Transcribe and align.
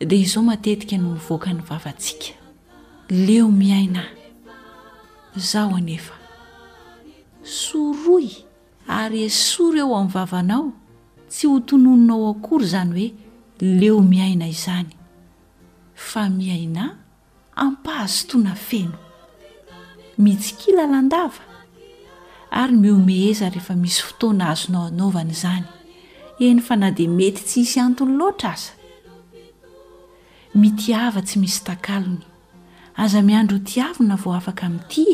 de 0.00 0.16
izao 0.20 0.42
matetika 0.42 0.96
no 0.98 1.12
mivoaka 1.12 1.52
ny 1.52 1.62
vavatsika 1.62 2.32
leo 3.10 3.48
miaina 3.48 4.02
zaho 5.36 5.76
anefa 5.76 6.14
soroy 7.42 8.28
ary 8.88 9.22
e 9.24 9.30
soro 9.30 9.78
eo 9.78 9.94
amin'ny 9.94 10.10
vavanao 10.12 10.72
tsy 11.30 11.46
ho 11.46 11.60
tonononao 11.60 12.30
akory 12.30 12.66
zany 12.66 12.92
hoe 12.92 13.12
leo 13.80 14.00
miaina 14.00 14.48
izany 14.48 14.90
fa 15.94 16.28
miaina 16.30 16.98
ampahazotoana 17.56 18.54
feno 18.54 18.98
mitsikilalandava 20.18 21.42
ary 22.50 22.72
miomeheza 22.76 23.48
rehefa 23.48 23.74
misy 23.74 24.02
fotoana 24.02 24.50
azonao 24.50 24.86
anaovana 24.88 25.30
izany 25.30 25.66
eny 26.40 26.60
fa 26.60 26.76
na 26.76 26.90
de 26.90 27.06
mety 27.08 27.42
tsy 27.44 27.60
isy 27.60 27.80
antony 27.80 28.16
loatra 28.16 28.52
aza 28.52 28.73
mitiava 30.54 31.20
tsy 31.26 31.38
misy 31.38 31.64
takalony 31.66 32.22
aza 32.96 33.22
miandro 33.22 33.58
tiavina 33.58 34.16
vao 34.16 34.34
afaka 34.38 34.68
mi'ty 34.68 35.06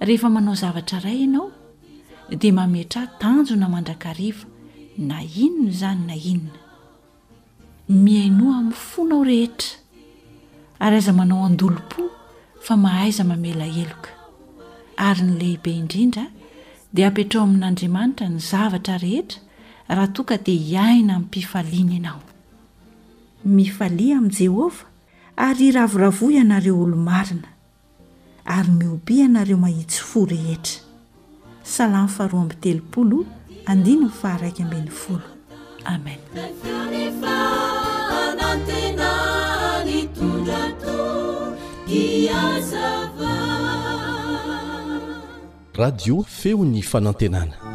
e 0.00 0.04
rehefa 0.04 0.28
manao 0.30 0.54
zavatra 0.60 0.98
iray 1.00 1.18
ianao 1.24 1.48
dia 2.40 2.52
mametrah 2.52 3.08
tanjona 3.20 3.66
mandrakariva 3.72 4.44
na 4.98 5.22
inona 5.24 5.70
izany 5.72 6.00
na 6.08 6.14
inona 6.20 6.60
miainoa 8.04 8.54
amin'ny 8.60 8.72
fonao 8.90 9.24
rehetra 9.24 9.78
ary 10.84 10.96
aza 11.00 11.12
manao 11.12 11.44
andolompo 11.48 12.02
fa 12.64 12.76
mahaiza 12.76 13.24
mamela 13.24 13.64
eloka 13.82 14.10
ary 14.96 15.22
ny 15.24 15.32
lehibe 15.40 15.70
indrindra 15.80 16.26
dia 16.94 17.08
apetrao 17.08 17.44
amin'andriamanitra 17.48 18.28
ny 18.28 18.38
zavatra 18.50 18.98
rehetra 18.98 19.40
raha 19.88 20.08
toka 20.16 20.36
dia 20.46 20.58
hiaina 20.68 21.14
min'nympifaliany 21.18 21.96
ianao 21.96 22.20
mifalia 23.44 24.18
amin'i 24.18 24.34
jehova 24.38 24.84
ary 25.46 25.66
iravoravoa 25.70 26.32
ianareo 26.32 26.80
olo-marina 26.84 27.48
ary 28.56 28.70
miobi 28.78 29.14
ianareo 29.20 29.56
mahitsy 29.64 30.00
fo 30.10 30.20
rehetra 30.30 30.82
salamy 31.74 32.08
fahroa 32.16 32.42
ambi 32.42 32.54
telopolo 32.62 33.18
andiny 33.70 34.00
no 34.00 34.08
faraiky 34.20 34.62
amben'ny 34.62 34.90
folo 35.00 35.28
amenaiz 35.94 36.60
radio 45.76 46.22
feony 46.22 46.82
fanantenana 46.82 47.69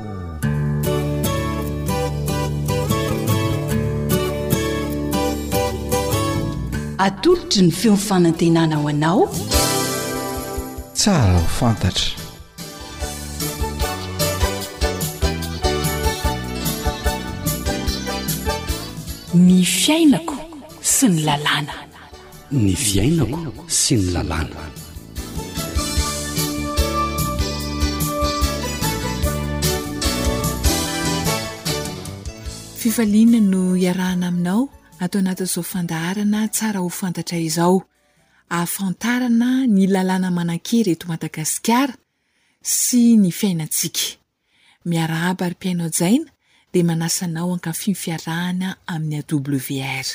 atolotra 7.04 7.61
ny 7.64 7.72
feomifanantenana 7.80 8.76
ho 8.82 8.88
anao 8.94 9.22
tsara 10.98 11.33
ho 11.42 11.48
fantatra 11.58 12.23
ny 19.45 19.60
fiainako 19.78 20.39
sy 20.94 21.06
ny 21.14 21.20
lalàna 21.28 21.76
ny 22.64 22.72
fiainako 22.86 23.42
sy 23.80 23.94
ny 24.02 24.08
lalàna 24.16 24.64
fifaliana 32.82 33.39
no 33.54 33.64
iarahna 33.83 34.27
aminao 34.32 34.64
atao 35.00 35.20
anatin'izao 35.20 35.64
fandaharana 35.64 36.48
tsara 36.48 36.80
ho 36.80 36.89
fantatra 37.00 37.38
izao 37.48 37.78
aafantarana 38.58 39.50
ny 39.76 39.83
lalàna 39.94 40.30
mananke 40.38 40.78
reto 40.88 41.06
madagasikara 41.11 41.94
sy 42.78 43.02
ny 43.22 43.30
fiainantsika 43.38 44.04
miara 44.89 45.17
abarym-piaina 45.32 45.88
jaina 46.00 46.30
de 46.73 46.80
manasanao 46.88 47.54
ankafiny 47.56 47.95
fiarahana 48.04 48.67
amin'ny 48.94 49.20
a 49.20 49.23
w 49.28 49.60
r 50.02 50.10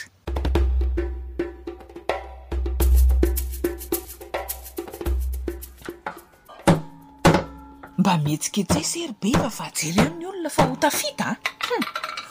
mba 7.98 8.12
mhetsike 8.24 8.62
tse 8.68 8.80
sery 8.92 9.12
beva 9.22 9.50
fahjery 9.58 10.00
amin'ny 10.02 10.24
olona 10.30 10.50
fa 10.56 10.62
ho 10.68 10.74
tafita 10.82 11.28
hm. 11.68 11.82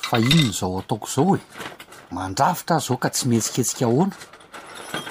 fa 0.09 0.15
inony 0.25 0.51
zao 0.59 0.79
ataoko 0.79 1.07
izao 1.11 1.35
e 1.37 1.39
mandrafitra 2.13 2.75
azao 2.77 2.97
ka 3.01 3.09
tsy 3.13 3.23
mihetsiketsika 3.29 3.85
hoana 3.85 4.15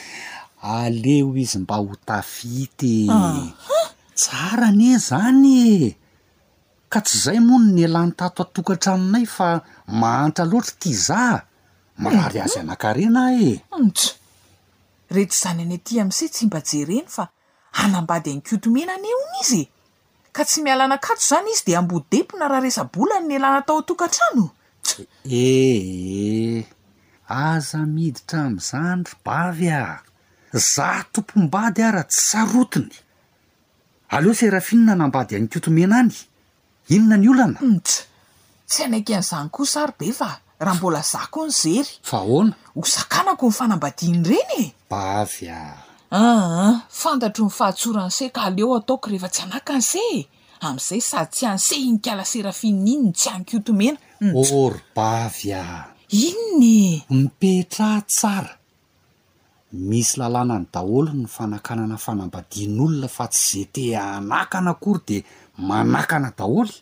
aleo 0.78 1.30
izy 1.42 1.58
mba 1.62 1.76
ho 1.82 1.92
tafita 2.08 2.86
e 3.22 3.46
tsara 4.18 4.66
an 4.72 4.80
e 4.80 4.92
zany 5.08 5.46
e 5.46 5.96
ka 6.92 6.98
tsy 7.06 7.14
izay 7.18 7.40
moa 7.46 7.58
no 7.62 7.72
ny 7.76 7.82
alanytato 7.88 8.38
atokatra 8.42 8.90
aminay 8.96 9.26
fa 9.36 9.46
mahantra 10.00 10.44
loatra 10.50 10.74
ti 10.82 10.90
za 11.08 11.22
marary 11.98 12.38
azy 12.40 12.58
anankarena 12.60 13.30
e 13.32 13.62
ontso 13.70 14.14
rehety 15.10 15.34
izany 15.36 15.60
any 15.62 15.74
aty 15.76 16.00
amin'isay 16.00 16.28
tsy 16.28 16.46
mba 16.46 16.60
jereny 16.70 17.06
fa 17.16 17.24
anambady 17.82 18.30
any 18.30 18.40
kotomenany 18.48 19.08
eo 19.12 19.20
ny 19.30 19.36
izy 19.42 19.60
e. 19.62 19.66
ka 20.32 20.44
tsy 20.44 20.60
miala 20.62 20.84
anakatso 20.84 21.26
zany 21.34 21.48
izy 21.54 21.64
de 21.66 21.76
ambodepona 21.76 22.48
raha 22.48 22.60
resa 22.64 22.84
bolan 22.92 23.24
ny 23.28 23.34
alanatao 23.36 23.78
atokantranots 23.80 24.90
ehe 25.24 26.66
aza 27.28 27.78
miditra 27.94 28.38
amin'izany 28.46 29.00
rybavy 29.10 29.68
a 29.76 29.84
zah 30.74 30.98
tompom-bady 31.12 31.80
araha 31.88 32.08
tssarotiny 32.12 32.94
aleoa 34.14 34.38
serafinona 34.40 34.92
anambady 34.92 35.32
any 35.36 35.48
kotomenany 35.48 36.14
inona 36.94 37.16
ny 37.16 37.28
olana 37.32 37.58
ontso 37.68 38.02
tsy 38.68 38.80
anaiky 38.84 39.12
an'izany 39.16 39.48
ko 39.54 39.64
sary 39.64 39.94
be 39.98 40.12
fa 40.12 40.30
raha 40.58 40.74
mbola 40.74 41.00
zako 41.00 41.46
ny 41.46 41.52
zery 41.52 41.88
fa 42.10 42.18
hoana 42.26 42.52
ho 42.74 42.82
sakanako 42.94 43.46
ny 43.46 43.52
fanambadiany 43.58 44.22
reny 44.30 44.62
e 44.64 44.64
bavy 44.90 45.48
a 45.50 45.62
aa 46.12 46.44
ah, 46.60 46.74
fantatro 46.88 47.44
ny 47.46 47.50
fahatsoranyce 47.58 48.32
ka 48.34 48.42
aleo 48.48 48.74
ataoko 48.78 49.10
rehefa 49.10 49.28
tsy 49.28 49.42
anakany 49.44 49.82
cee 49.90 50.18
amn'izay 50.66 51.00
sady 51.10 51.30
tsy 51.36 51.44
ance 51.52 51.76
ny 51.92 51.98
kala 52.04 52.24
serafinina 52.24 52.84
inyny 52.90 53.12
tsy 53.18 53.28
ankiotomena 53.34 53.98
hmm. 54.20 54.34
ory 54.36 54.80
bavy 54.96 55.52
a 55.52 55.64
inonye 56.08 57.04
mipetraha 57.10 58.00
tsara 58.02 58.52
misy 59.88 60.16
lalàna 60.20 60.56
ny 60.58 60.66
daholo 60.72 61.12
ny 61.12 61.26
fanakanana 61.34 61.96
fanambadian' 62.04 62.80
olona 62.84 63.08
fa 63.16 63.26
tsy 63.32 63.44
ze 63.52 63.64
te 63.74 63.84
anakana 63.96 64.72
kory 64.82 65.00
de 65.06 65.16
manakana 65.68 66.28
daholy 66.38 66.74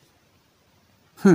hu 1.23 1.35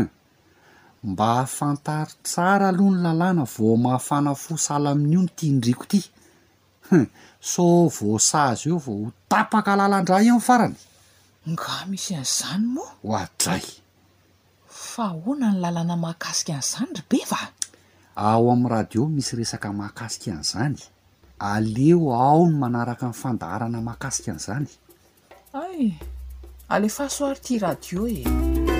mba 1.04 1.32
ahafantary 1.32 2.12
tsara 2.24 2.68
aloha 2.68 2.92
ny 2.92 3.00
lalàna 3.08 3.44
vao 3.48 3.76
mahafana 3.80 4.36
fo 4.36 4.58
sala 4.58 4.92
amin'io 4.92 5.22
no 5.24 5.30
tia 5.36 5.52
ndriko 5.56 5.84
ity 5.88 6.02
a 6.92 7.06
so 7.40 7.88
voasazo 7.88 8.68
eo 8.70 8.78
vao 8.84 9.08
ho 9.08 9.12
tapaka 9.32 9.80
lalandraha 9.80 10.20
i 10.24 10.28
amin'ny 10.30 10.44
farany 10.48 10.76
nga 11.56 11.88
misy 11.88 12.16
an'izany 12.20 12.66
moa 12.76 12.92
ho 13.00 13.16
adray 13.16 13.64
fa 14.68 15.06
hoana 15.16 15.56
ny 15.56 15.60
lalàna 15.64 15.96
mahakasika 15.96 16.54
an'izany 16.60 16.92
ry 16.92 17.04
be 17.10 17.20
va 17.32 17.42
ao 18.16 18.52
amin'ny 18.52 18.70
radio 18.76 19.08
misy 19.08 19.34
resaka 19.40 19.72
mahakasika 19.72 20.36
an'izany 20.36 20.84
aleo 21.40 22.12
ao 22.12 22.44
ny 22.44 22.56
manaraka 22.60 23.08
nny 23.08 23.16
fandaharana 23.16 23.80
mahakasika 23.82 24.36
an'izany 24.36 24.68
ay 25.56 25.96
alefahasoary 26.68 27.40
ity 27.40 27.56
radio 27.64 28.04
e 28.08 28.79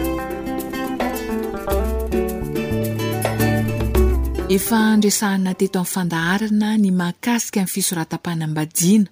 efa 4.56 4.78
andrasannateto 4.94 5.78
amin'ny 5.80 5.92
fandaharana 5.94 6.70
ny 6.84 6.90
mahakasika 7.00 7.60
amin'y 7.64 7.74
fisoratam-panambadiana 7.76 9.10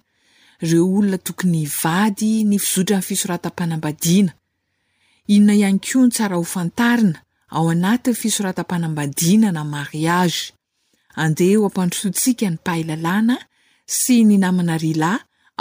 reo 0.70 0.86
olona 0.96 1.18
tokony 1.28 1.62
vady 1.84 2.32
ny 2.50 2.58
fizotra 2.66 2.96
amin'ny 2.98 3.08
fisoratampanam-badiana 3.12 4.32
inona 5.36 5.54
ihany 5.60 5.80
koa 5.88 6.04
ny 6.06 6.12
tsara 6.16 6.36
ho 6.36 6.44
fantarina 6.54 7.20
ao 7.56 7.66
anatin'ny 7.74 8.18
fisoratam-panambadiana 8.24 9.50
na 9.56 9.64
mariage 9.74 10.42
andeha 11.24 11.58
ho 11.60 11.66
ampandrosontsika 11.70 12.46
ny 12.52 12.58
pahaylalàna 12.66 13.36
sy 14.00 14.16
ny 14.28 14.36
namana 14.44 14.76
rila 14.84 15.12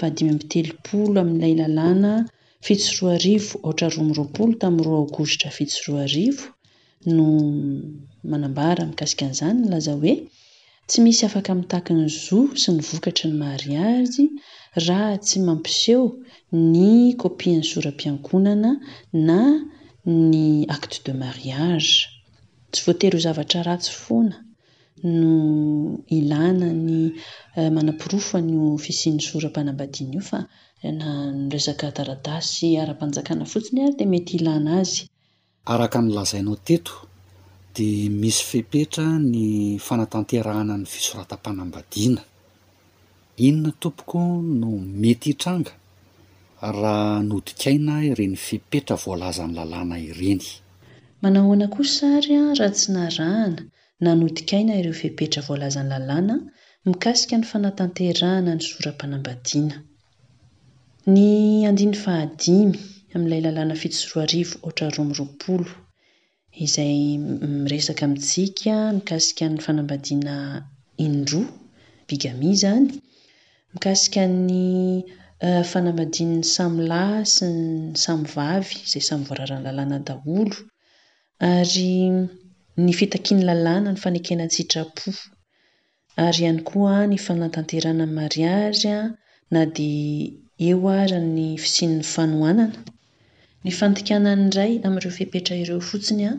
adimy 0.05 0.31
mitelopolo 0.39 1.15
amilay 1.23 1.53
lalana 1.61 2.11
fisoroaarivo 2.65 3.55
atra 3.69 3.87
romi 3.95 4.13
roapolo 4.17 4.53
tamin'ny 4.61 4.85
roa 4.87 4.97
aogostra 4.99 5.47
fiosoroaarivo 5.57 6.45
no 7.15 7.25
manambara 8.31 8.81
mikasika 8.89 9.23
n'izany 9.27 9.57
laza 9.73 9.93
oe 9.99 10.13
tsy 10.91 11.01
misy 11.07 11.23
afaka 11.29 11.51
mitakiny 11.59 12.05
zoa 12.23 12.55
sy 12.61 12.69
ny 12.75 12.81
vokatry 12.89 13.27
ny 13.31 13.35
mariazy 13.43 14.23
raha 14.85 15.13
tsy 15.25 15.37
mampiseho 15.47 16.05
ny 16.73 16.91
kopin'ny 17.21 17.63
soram-piankonana 17.71 18.71
na 19.27 19.39
ny 20.29 20.45
acte 20.75 20.97
de 21.05 21.13
mariage 21.23 21.91
tsy 22.71 22.79
voatery 22.85 23.17
i 23.21 23.23
zavatra 23.25 23.59
ratsy 23.67 23.93
foana 24.03 24.37
no 25.19 25.31
ilàna 26.17 26.69
ny 26.85 26.99
eh, 27.59 27.69
manapirofo 27.77 28.35
no 28.51 28.61
fisin'ny 28.85 29.21
sorampanabadiany 29.29 30.13
io 30.19 30.23
fa 30.31 30.39
na 30.99 31.09
noresaka 31.41 31.85
taradasy 31.97 32.67
ara-panjakana 32.83 33.43
fotsiny 33.53 33.79
ary 33.85 33.93
di 33.99 34.05
mety 34.13 34.33
ilana 34.39 34.71
azy 34.83 34.99
araka 35.73 35.97
min'ny 36.03 36.15
lazainao 36.17 36.57
teto 36.67 36.93
dia 37.77 38.09
misy 38.21 38.41
fepetra 38.51 39.07
ny 39.31 39.41
fanatanterahana 39.85 40.75
ny 40.81 40.85
fisoratampanambadiana 40.93 42.23
inona 43.47 43.71
tompoko 43.81 44.19
no 44.59 44.69
mety 45.01 45.27
hitranga 45.31 45.73
raha 46.79 47.07
nodikaina 47.29 47.93
ireny 48.09 48.35
fipetra 48.45 48.95
voalazany 49.03 49.53
lalàna 49.57 49.95
ireny 50.09 50.41
ahoaa 51.27 51.67
o 51.81 51.83
say 51.95 52.13
a 52.17 52.19
aha 52.39 52.67
ts 52.75 52.83
nahaa 52.95 53.45
na 54.03 54.09
nodiaina 54.19 54.73
ireofipetra 54.81 55.41
valazany 55.49 55.89
lalana 55.93 56.35
mikasika 56.87 57.35
ny 57.39 57.45
fanatanterahana 57.51 58.51
ny 58.57 58.61
sora-panambadiana 58.69 59.77
ny 61.15 61.19
ny 61.71 61.95
ahadi 61.95 62.57
amin'lay 63.15 63.41
lalana 63.45 63.75
fitosoroarivooatraromroapolo 63.81 65.71
izay 66.65 66.97
miresaka 67.63 68.01
amintsika 68.07 68.73
mikasikaany 68.97 69.57
fanambadiana 69.65 70.35
indroa 71.05 71.47
bigamia 72.07 72.51
izany 72.55 72.87
mikasika 73.73 74.23
ny 74.47 74.51
eh, 75.45 75.63
fanambadiny 75.71 76.35
samylay 76.55 77.15
sy 77.33 77.47
samyvavy 78.03 78.73
izay 78.85 79.03
samyy 79.07 79.25
vorarany 79.29 79.63
lalàna 79.65 79.97
daholo 80.07 80.57
ary 81.53 81.93
ny 82.83 82.91
fitakian'ny 82.99 83.41
lalàna 83.49 83.89
ny 83.93 83.99
fanekena 84.03 84.45
tsitrapo 84.53 85.09
ary 86.25 86.39
ihany 86.43 86.59
koa 86.69 86.95
ny 87.09 87.17
fanonatanterana 87.25 88.05
mariary 88.19 88.85
an 89.01 89.05
na 89.53 89.61
dia 89.75 90.31
eo 90.69 90.81
ara 91.01 91.19
ny 91.35 91.43
fisin'ny 91.63 91.99
fanohanana 92.13 92.75
nyfandikanan 93.67 94.39
idray 94.47 94.73
am'ireo 94.87 95.11
fepetra 95.19 95.55
ireo 95.63 95.79
fotsinya 95.89 96.31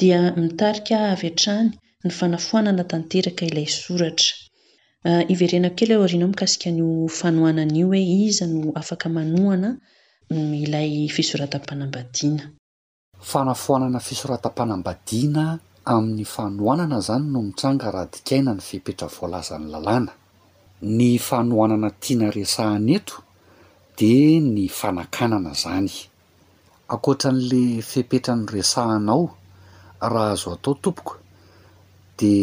dia 0.00 0.18
mitaika 0.42 0.96
avn-trany 1.14 1.68
ny 2.04 2.10
fanafoanana 2.18 2.84
tanteraka 2.92 3.42
iay 3.50 3.68
soaiaeaaoot 3.80 6.40
ah, 12.26 12.36
fanafoanana 13.30 13.98
fisoratam-panambadiana 14.08 15.44
amin'ny 15.94 16.24
fanoanana 16.34 16.98
zany 17.06 17.24
no 17.32 17.38
mitsanga 17.48 17.86
rahadikaina 17.96 18.50
ny 18.58 18.62
fepetra 18.68 19.06
voalazan'ny 19.16 19.68
lalàna 19.74 20.12
ny 20.98 21.08
fanoanana 21.28 21.88
tiana 22.02 22.26
resahaneto 22.38 23.14
de 23.98 24.12
ny 24.54 24.64
fanakanana 24.80 25.52
zany 25.64 25.92
akoatra 26.94 27.30
n'la 27.34 27.62
fipetra 27.90 28.32
ny 28.36 28.44
resahanao 28.54 29.22
raha 30.12 30.32
azo 30.34 30.48
atao 30.56 30.74
tompoka 30.84 31.14
di 32.18 32.34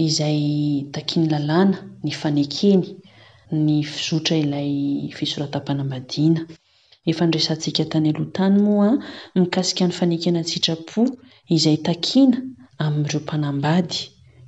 izay 0.00 0.40
takiny 0.92 1.26
lalàna 1.32 1.76
ny 2.04 2.10
fanekeny 2.20 2.82
ny 3.66 3.82
fizotra 3.84 4.36
ilay 4.42 4.72
fisoratampanambadiana 5.16 6.40
efanresantsika 7.10 7.82
tany 7.92 8.08
alohtany 8.12 8.56
moa 8.66 8.88
an 9.34 9.38
mikasikn'ny 9.44 9.92
fanekena 9.98 10.40
sitrapo 10.50 11.02
izay 11.56 11.76
takina 11.86 12.36
amiireo 12.84 13.20
mpanambady 13.24 13.98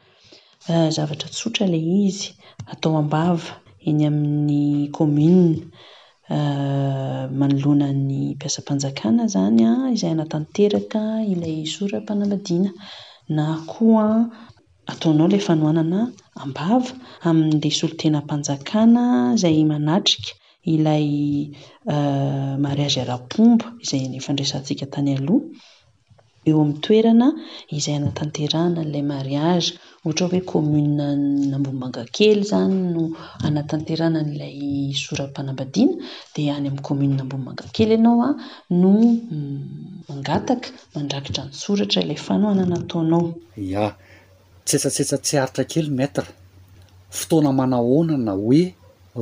ah, 0.72 0.88
zavatra 0.94 1.28
tsotra 1.34 1.64
lay 1.72 1.84
izy 2.08 2.26
atao 2.72 2.96
ambava 3.02 3.50
eny 3.88 4.02
amin'ny 4.10 4.66
kommun 4.96 5.46
ah, 6.36 7.24
manolona 7.40 7.86
ny 8.08 8.12
mpiasam-panjakana 8.36 9.22
zany 9.34 9.60
a 9.64 9.66
ah, 9.78 9.90
izay 9.94 10.12
anatanteraka 10.16 11.02
ilay 11.32 11.56
sorampanamadiana 11.74 12.70
na 13.36 13.44
koan 13.70 14.18
ataonao 14.92 15.28
lay 15.32 15.42
fanohanana 15.48 16.00
ambava 16.42 16.90
amiydesolotenampanjakana 17.28 19.04
zay 19.42 19.56
manatrika 19.72 20.30
ilay 20.74 21.08
mariagyara-pombo 22.64 23.66
izay 23.84 24.00
y 24.08 24.10
ifandraisantsika 24.20 24.84
tany 24.94 25.12
aloha 25.20 25.48
eo 26.50 26.56
ami'ny 26.62 26.78
toerana 26.84 27.26
izay 27.76 27.96
anatanterana 28.00 28.80
n'ilay 28.84 29.04
mariage 29.14 29.68
ohatra 30.04 30.26
hoe 30.30 30.42
kommun 30.52 30.90
nambonmagakely 31.52 32.42
zany 32.50 32.76
no 32.94 33.02
anatanterana 33.46 34.18
n'ilay 34.28 34.56
sora-panambadiana 35.04 35.94
di 36.34 36.40
any 36.54 36.66
ami'ny 36.68 36.78
kommunena 36.86 37.22
ambonmagakely 37.24 37.92
ianao 37.96 38.16
an 38.28 38.34
ah, 38.34 38.34
no 38.82 38.92
mm, 39.40 39.62
mangataka 40.08 40.68
mandrakitra 40.94 41.42
nysoratra 41.48 41.98
ilay 42.04 42.18
fanoanana 42.26 42.74
ataonao 42.82 43.24
a 43.84 43.86
tsetsatsetsa 44.66 45.16
tsy 45.24 45.34
aritra 45.42 45.64
kely 45.72 45.88
matre 46.00 46.26
fotoana 47.18 47.50
manahonana 47.60 48.32
hoe 48.42 48.62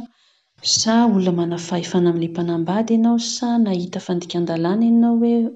sa 0.63 1.07
oona 1.07 1.31
manafahefana 1.33 2.11
am'lay 2.11 2.29
mpanambady 2.29 2.95
ianao 2.95 3.19
sa 3.19 3.59
nahita 3.59 4.01
fandika 4.01 4.39
an-dalàna 4.39 4.85
ianao 4.87 5.19
hoe 5.19 5.51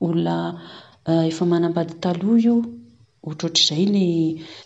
olla 0.00 0.36
eh, 1.06 1.26
efa 1.28 1.44
manambady 1.46 1.94
taloha 2.02 2.38
io 2.46 2.56
ohatrohatr'zay 3.26 3.84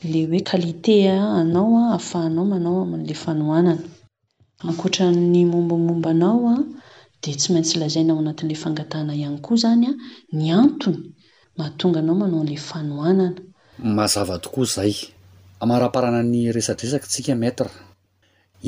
llay 0.05 0.27
hoe 0.29 0.41
kalite 0.51 0.97
ah, 1.11 1.41
anaoan 1.41 1.85
ah, 1.89 1.89
ahafahanao 1.91 2.45
manaoa'la 2.53 3.15
fanoanana 3.25 3.83
ankotrany 4.69 5.45
mombamomba 5.53 6.11
nao 6.23 6.49
an 6.55 6.59
ah, 6.63 6.67
di 7.23 7.35
tsy 7.39 7.49
maintsy 7.53 7.79
lazainao 7.81 8.19
anat'lay 8.23 8.55
fangatahna 8.63 9.13
ihany 9.21 9.39
koa 9.47 9.57
zanyan 9.65 9.97
ny 10.39 10.47
antony 10.61 11.01
mahatonga 11.59 11.99
anao 12.05 12.15
manao 12.23 12.45
'lay 12.49 12.61
fanoanana 12.71 13.41
mazava 13.99 14.39
tokoa 14.45 14.65
zay 14.77 14.93
amaraparanany 15.61 16.53
resadresakytsika 16.57 17.33
metra 17.43 17.71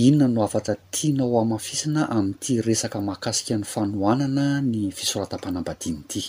inona 0.07 0.27
no 0.35 0.41
afata 0.47 0.73
tianao 0.95 1.37
amafisina 1.45 2.01
amin'ity 2.17 2.55
resaka 2.67 2.99
makasik 3.11 3.49
n'ny 3.57 3.65
fanoanana 3.73 4.45
ny 4.73 4.81
fisoratam-panambadiany 4.99 5.99
ity 6.05 6.21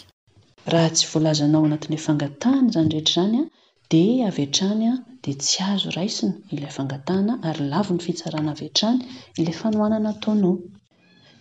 raha 0.71 0.89
tsy 0.95 1.05
volazanao 1.13 1.61
anatin'lay 1.67 2.01
fangatahana 2.07 2.67
zany 2.73 2.89
rehetra 2.93 3.21
zany 3.25 3.37
a 3.43 3.45
de 3.91 4.03
avetrany 4.29 4.83
an 4.93 4.99
de 5.23 5.31
tsy 5.41 5.59
azo 5.71 5.89
raisina 5.97 6.35
ilay 6.55 6.73
fangatahna 6.77 7.33
ary 7.49 7.63
lavi 7.73 7.91
ny 7.97 8.01
fitsarana 8.05 8.49
aveatrany 8.55 8.97
ilay 9.39 9.55
fanohanana 9.61 10.07
ataonao 10.15 10.55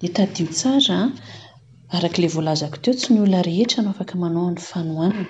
de 0.01 0.09
tadio 0.17 0.47
tsaraa 0.59 1.07
arak'lay 1.97 2.31
volazako 2.37 2.77
teo 2.85 2.95
tsy 2.99 3.09
ny 3.15 3.21
olona 3.25 3.43
rehetra 3.49 3.79
no 3.85 3.91
afaka 3.95 4.15
manao 4.23 4.45
an'ny 4.51 4.63
fanoanana 4.71 5.25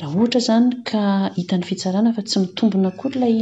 raha 0.00 0.16
ohatra 0.18 0.40
zany 0.42 0.70
ka 0.90 1.02
hitan'ny 1.38 1.64
fitsarana 1.68 2.12
fa 2.14 2.22
tsy 2.28 2.38
mitombona 2.42 2.88
akory 2.90 3.14
ilay 3.18 3.36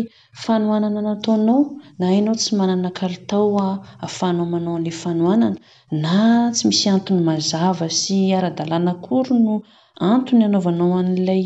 fanoanana 0.45 1.01
nataonao 1.09 1.63
na 1.99 2.05
anao 2.19 2.35
tsy 2.41 2.51
manana 2.61 2.89
kalitaoa 3.01 3.67
ahafahnao 4.05 4.47
manao 4.55 4.77
'lay 4.85 4.95
fanoanana 5.03 5.59
na 6.05 6.15
tsy 6.55 6.63
misy 6.71 6.87
antony 6.97 7.23
mazava 7.31 7.87
sy 8.01 8.17
ara-dalànakory 8.39 9.35
no 9.47 9.55
antony 10.13 10.43
anaovanao 10.49 10.93
an'lay 11.01 11.45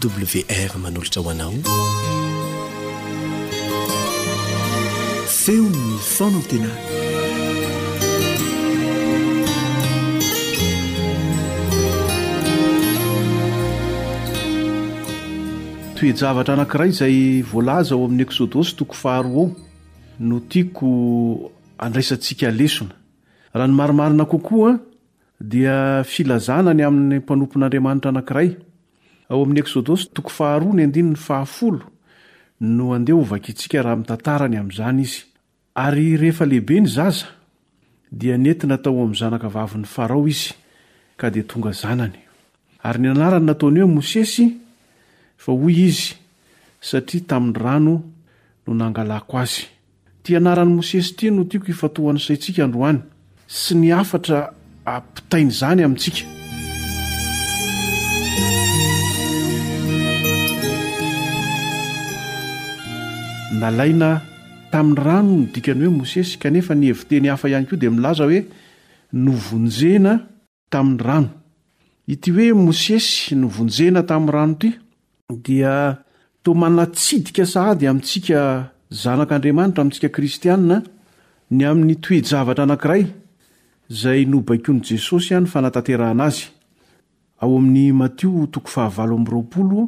wr 0.00 0.78
manolotra 0.82 1.20
ho 1.22 1.28
anao 1.30 1.52
feony 5.36 5.76
no 5.90 5.98
fona 6.14 6.40
tenay 6.50 6.78
toejavatra 15.94 16.54
anankiray 16.54 16.90
zay 16.98 17.18
voalaza 17.50 17.94
ao 17.94 18.04
amin'ny 18.04 18.24
ekxôdosy 18.26 18.72
toko 18.78 18.94
faharo 19.02 19.28
eo 19.38 19.48
no 20.28 20.36
tiako 20.50 20.88
andraisantsika 21.84 22.48
lesona 22.58 22.94
raha 23.54 23.66
ny 23.68 23.74
marimarina 23.80 24.24
kokoaa 24.24 24.74
dia 25.40 26.04
filazanany 26.12 26.80
amin'ny 26.88 27.18
mpanompon'andriamanitra 27.22 28.10
anankiray 28.12 28.50
ao 29.32 29.40
amin'ny 29.42 29.64
eksôdôsy 29.64 30.12
toko 30.12 30.28
faharoa 30.28 30.76
ny 30.76 30.84
andiny 30.84 31.16
ny 31.16 31.16
fahafolo 31.16 31.80
no 32.60 32.92
andeha 32.92 33.16
hovakintsika 33.16 33.80
raha 33.80 33.96
mitantarany 33.96 34.60
amin'izany 34.60 35.00
izy 35.06 35.22
ary 35.74 36.10
rehefa 36.20 36.44
lehibe 36.44 36.76
ny 36.84 36.86
zaza 36.88 37.30
dia 38.12 38.36
nentina 38.36 38.76
tao 38.76 39.00
amin'ny 39.00 39.16
zanaka 39.22 39.48
vavyn'ny 39.48 39.88
farao 39.88 40.26
izy 40.28 40.52
ka 41.16 41.30
dia 41.32 41.46
tonga 41.48 41.72
zanany 41.72 42.20
ary 42.84 42.98
nianarany 43.06 43.46
nataony 43.48 43.80
hoe 43.80 43.88
mosesy 43.94 44.46
fa 45.40 45.52
hoy 45.56 45.80
izy 45.88 46.12
satria 46.80 47.24
tamin'ny 47.24 47.56
rano 47.64 47.96
no 48.66 48.70
nangalako 48.76 49.38
azy 49.40 49.64
tia 50.22 50.36
anaran'ii 50.42 50.76
mosesy 50.76 51.08
iti 51.16 51.32
no 51.32 51.48
tiako 51.48 51.72
hifatohany 51.72 52.20
saintsika 52.20 52.68
androany 52.68 53.00
sy 53.48 53.80
ny 53.80 53.96
hafatra 53.96 54.50
hampitain'izany 54.84 55.80
amintsika 55.88 56.28
nalaina 63.62 64.10
tamin'ny 64.74 64.98
rano 65.06 65.32
nodikany 65.38 65.84
hoe 65.86 65.90
mosesy 66.00 66.34
kanefa 66.42 66.74
nyheviteny 66.74 67.28
hafa 67.30 67.48
ihany 67.52 67.66
koa 67.70 67.78
dia 67.82 67.90
milaza 67.94 68.26
hoe 68.26 68.40
novonjena 69.24 70.12
tamin'ny 70.72 71.02
rano 71.06 71.30
ity 72.10 72.30
hoe 72.36 72.48
mosesy 72.64 73.36
novonjena 73.38 74.02
tamin'ny 74.10 74.34
rano 74.34 74.54
ity 74.58 74.70
dia 75.46 75.74
tomana 76.44 76.86
tsidika 76.96 77.44
sahady 77.54 77.86
amintsika 77.90 78.40
zanak'andriamanitra 79.02 79.80
amintsika 79.84 80.08
kristianina 80.16 80.78
ny 81.56 81.62
amin'ny 81.70 81.96
toejavatra 82.04 82.64
anankiray 82.66 83.04
izay 83.92 84.20
nobaikoan' 84.32 84.82
jesosy 84.90 85.34
ahny 85.36 85.46
fanatanteraana 85.54 86.24
azy 86.28 86.44
ao 87.42 87.52
amin'y 87.60 87.92
matio 88.00 88.46
toko 88.52 88.68
fahavalo 88.74 89.14
amin'roapolo 89.18 89.82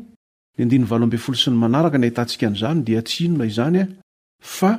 ny 0.58 0.62
andiny 0.62 0.86
valo 0.86 1.04
ambe 1.06 1.18
folo 1.18 1.38
si 1.38 1.50
ny 1.50 1.56
manaraka 1.58 1.98
naitantsika 1.98 2.46
an'izany 2.46 2.80
dia 2.86 3.00
s 3.02 3.20
inona 3.20 3.44
izanya 3.50 3.84
e? 3.88 4.70
a 4.70 4.78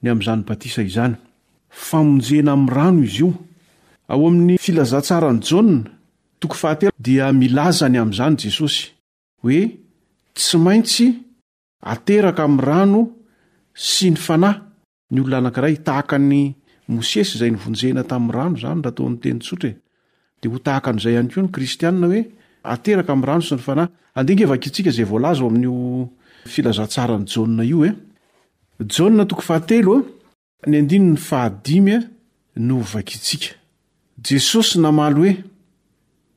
daa 0.00 1.18
famonjena 1.70 2.50
am'y 2.52 2.70
rano 2.74 3.02
izy 3.04 3.20
io 3.22 3.30
ao 4.10 4.26
amin'ny 4.26 4.58
filazatsarany 4.58 5.38
jaô 5.38 5.62
toko 6.40 6.56
fahatelo 6.56 6.90
dia 6.98 7.30
milazany 7.32 7.98
am'izany 8.00 8.38
jesosy 8.40 8.90
hoe 9.44 9.62
tsy 10.34 10.56
maintsy 10.58 11.06
ateraka 11.92 12.42
am' 12.48 12.60
rano 12.60 13.02
sy 13.74 14.08
ny 14.10 14.16
fanahy 14.18 14.58
ny 15.12 15.20
olona 15.20 15.36
anankirahy 15.44 15.78
tahakany 15.84 16.54
mosesy 16.90 17.38
zay 17.38 17.50
ny 17.52 17.56
vonjena 17.60 18.02
tamin'ny 18.08 18.32
rano 18.36 18.56
zany 18.58 18.80
raha 18.82 18.94
taonytenytsotra 18.96 19.68
e 19.70 19.76
de 20.42 20.46
ho 20.48 20.58
tahaka 20.58 20.88
an'izay 20.90 21.16
hany 21.18 21.28
keoa 21.30 21.44
ny 21.44 21.50
kristianna 21.56 22.06
hoe 22.10 22.22
ateraka 22.74 23.12
am'y 23.14 23.26
rano 23.28 23.42
sy 23.42 23.54
ny 23.54 23.60
fanahy 23.60 23.88
adgaitsiaataao 24.14 25.36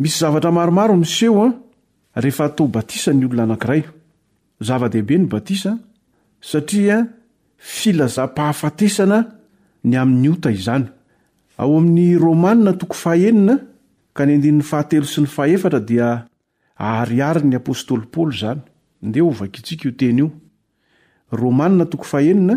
misy 0.00 0.18
zavatra 0.18 0.50
maromaro 0.50 0.96
miseho 0.96 1.42
an 1.44 1.50
ah. 2.14 2.20
rehefa 2.20 2.44
atao 2.48 2.66
batisa 2.74 3.12
ny 3.12 3.24
olona 3.26 3.42
anankiray 3.46 3.82
zava-dehibe 4.66 5.16
ny 5.20 5.26
batisa 5.32 5.72
satria 6.50 6.96
filazam-pahafatesana 7.70 9.18
ny 9.84 9.94
amin'ny 10.02 10.28
ota 10.32 10.50
izany 10.56 10.86
ao 11.60 11.76
amin'ny 11.78 12.16
rômanna 12.22 12.72
toko 12.80 12.94
fahaenina 13.02 13.58
ka 14.16 14.22
ny 14.26 14.34
andinin'ny 14.38 14.62
fahatelo 14.70 15.04
sy 15.04 15.20
ny 15.20 15.26
fahaefatra 15.36 15.80
dia 15.90 16.08
aharihary 16.80 17.44
ny 17.50 17.56
apôstôly 17.60 18.06
paoly 18.14 18.34
izany 18.38 18.60
ndeha 19.04 19.24
hovakaitsika 19.28 19.84
io 19.88 19.96
teny 20.00 20.18
io 20.22 20.28
romanna 21.42 21.84
toko 21.92 22.04
fahhenina 22.12 22.56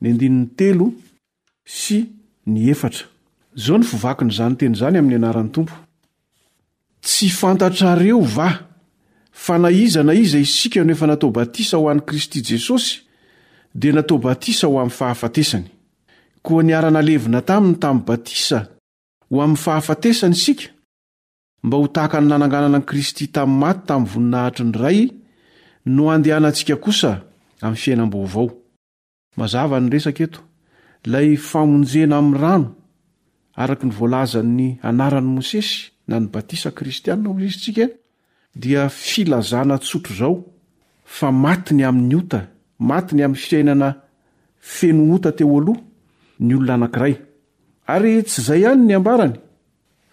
ny 0.00 0.06
andinin'ny 0.12 0.50
telo 0.58 0.90
sy 1.64 2.02
ny 2.50 2.68
efatra 2.74 3.06
izao 3.56 3.78
ny 3.78 3.84
fovaky 3.92 4.24
n' 4.26 4.30
izany 4.34 4.56
teny 4.58 4.74
izany 4.74 4.96
amin'ny 4.98 5.16
anaran'ny 5.22 5.50
tompo 5.54 5.85
tsy 7.06 7.28
fantatrareo 7.42 8.20
va 8.36 8.48
fa 9.44 9.54
naiza 9.64 10.02
na 10.06 10.12
iza 10.22 10.38
isika 10.46 10.80
no 10.84 10.92
efa 10.96 11.06
natao 11.10 11.30
batisa 11.36 11.74
ho 11.80 11.84
an'i 11.92 12.06
kristy 12.08 12.38
jesosy 12.48 12.92
dia 13.80 13.92
natao 13.96 14.18
batisa 14.26 14.64
ho 14.68 14.74
amin'ny 14.82 14.96
fahafatesany 15.00 15.66
koa 16.44 16.62
niara-na 16.66 17.00
levina 17.08 17.40
taminy 17.48 17.76
tamin'ny 17.82 18.06
batisa 18.08 18.58
ho 19.30 19.36
amin'ny 19.44 19.62
fahafatesany 19.64 20.34
isika 20.38 20.66
mba 21.64 21.76
ho 21.80 21.86
tahaka 21.94 22.18
ny 22.20 22.28
nananganana 22.30 22.76
an'i 22.78 22.88
kristy 22.90 23.24
tamin'ny 23.36 23.60
maty 23.62 23.82
tamin'ny 23.88 24.10
voninahitry 24.12 24.64
ny 24.74 24.78
iray 24.82 24.98
no 25.94 26.04
andehanantsika 26.14 26.76
kosa 26.84 27.10
amin'ny 27.64 27.82
fiainam-bovao 27.82 28.46
mazavany 29.38 29.88
resaka 29.94 30.22
eto 30.26 30.40
ilay 31.06 31.28
famonjena 31.50 32.14
amin'ny 32.20 32.40
rano 32.42 32.68
araka 33.62 33.84
ny 33.88 33.92
voalazan'ny 33.98 34.68
anaranii 34.88 35.34
môsesy 35.36 35.74
na 36.08 36.20
ny 36.22 36.26
batisa 36.30 36.70
kristianna 36.70 37.28
ho 37.30 37.38
izy 37.40 37.58
tsika 37.60 37.86
dia 38.54 38.88
filazana 38.88 39.78
tsotro 39.78 40.12
izao 40.14 40.34
fa 41.04 41.30
matiny 41.30 41.84
amin'ny 41.88 42.14
ota 42.20 42.40
matiny 42.78 43.22
amin'ny 43.26 43.44
fiainana 43.46 43.88
fenoota 44.74 45.30
teo 45.36 45.48
oaloa 45.54 45.78
ny 46.44 46.52
olona 46.54 46.74
anankiray 46.74 47.14
ary 47.94 48.12
tsy 48.26 48.40
izay 48.42 48.60
ihany 48.62 48.82
ny 48.88 48.94
ambarany 48.98 49.34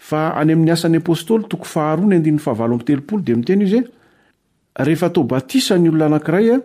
fa 0.07 0.19
any 0.39 0.51
amin'ny 0.53 0.71
asan'ny 0.75 0.97
apôstôly 0.99 1.45
toko 1.49 1.65
faharoany 1.73 2.15
andinin'ny 2.17 2.41
fahavalo 2.45 2.73
amny 2.75 2.85
telopolo 2.87 3.21
dia 3.25 3.35
miteny 3.39 3.63
izy 3.67 3.77
he 3.79 4.81
rehefa 4.87 5.09
tao 5.13 5.23
batisa 5.31 5.73
ny 5.77 5.89
olona 5.89 6.05
anankiray 6.09 6.45
a 6.49 6.55
e, 6.57 6.61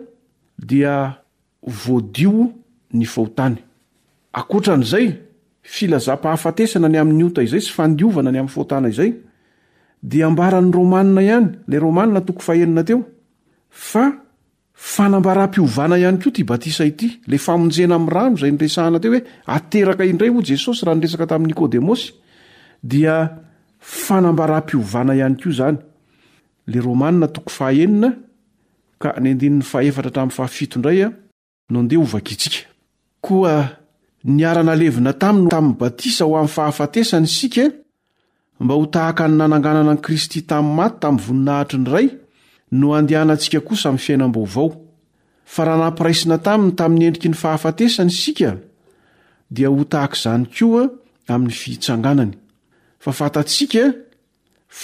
dia 0.71 0.93
voadio 1.81 2.35
ny 2.97 3.05
footany 3.13 3.55
akotra 4.39 4.73
an'izay 4.73 5.07
filazampahafatesana 5.69 6.89
ny 6.89 6.97
amin'ny 7.01 7.25
ota 7.29 7.43
izay 7.45 7.61
sy 7.61 7.69
fandiovana 7.75 8.31
ny 8.33 8.39
amn'nyfoatana 8.41 8.87
izay 8.89 9.11
di 10.01 10.23
ambarany 10.25 10.71
romanna 10.73 11.21
ihany 11.21 11.51
la 11.69 11.77
romanna 11.83 12.23
toko 12.25 12.41
fahhenina 12.41 12.81
teo 12.89 13.03
fa 13.69 14.07
fanambaram-piovana 14.73 15.99
ihany 16.01 16.17
ko 16.23 16.31
ty 16.33 16.41
batisa 16.47 16.85
ity 16.89 17.11
le 17.29 17.37
famonjena 17.37 17.95
ami'n 17.99 18.09
rano 18.09 18.37
zay 18.41 18.49
nyresahana 18.55 18.97
teo 19.03 19.11
hoe 19.13 19.21
ateraka 19.45 20.03
indray 20.09 20.29
ho 20.33 20.41
jesosy 20.41 20.85
raha 20.89 20.95
nyresaka 21.03 21.25
tamin'ni 21.35 21.53
nikôdemosy 21.53 22.13
dia 22.81 23.19
fanambaram-piovana 23.77 25.13
ihany 25.13 25.37
ko 25.37 25.51
zany 25.53 25.77
niara-nalevina 34.23 35.13
taminy 35.13 35.49
tamin'ny 35.51 35.77
batisa 35.79 36.25
ho 36.25 36.33
amin'ny 36.35 36.51
fahafatesany 36.55 37.23
isika 37.29 37.65
mba 38.63 38.73
ho 38.77 38.85
tahaka 38.93 39.23
ny 39.27 39.35
nananganana 39.39 39.91
an'i 39.93 40.01
kristy 40.05 40.39
tamin'ny 40.49 40.75
maty 40.77 40.95
tamin'ny 41.01 41.23
voninahitry 41.25 41.77
ny 41.83 41.89
iray 41.91 42.07
no 42.79 42.87
andehanantsika 42.97 43.59
kosa 43.67 43.89
min'ny 43.91 44.03
fiainam-baovao 44.05 44.67
fa 45.53 45.61
raha 45.65 45.77
nampiraisina 45.85 46.37
taminy 46.45 46.73
tamin'ny 46.79 47.05
endriky 47.09 47.29
ny 47.31 47.37
fahafatesany 47.43 48.11
isika 48.13 48.49
dia 49.55 49.69
ho 49.75 49.83
tahaka 49.93 50.15
izany 50.19 50.45
koaa 50.57 50.87
amin'ny 51.33 51.55
fihitsanganany 51.61 52.33
fa 53.03 53.11
fatatsika 53.19 53.83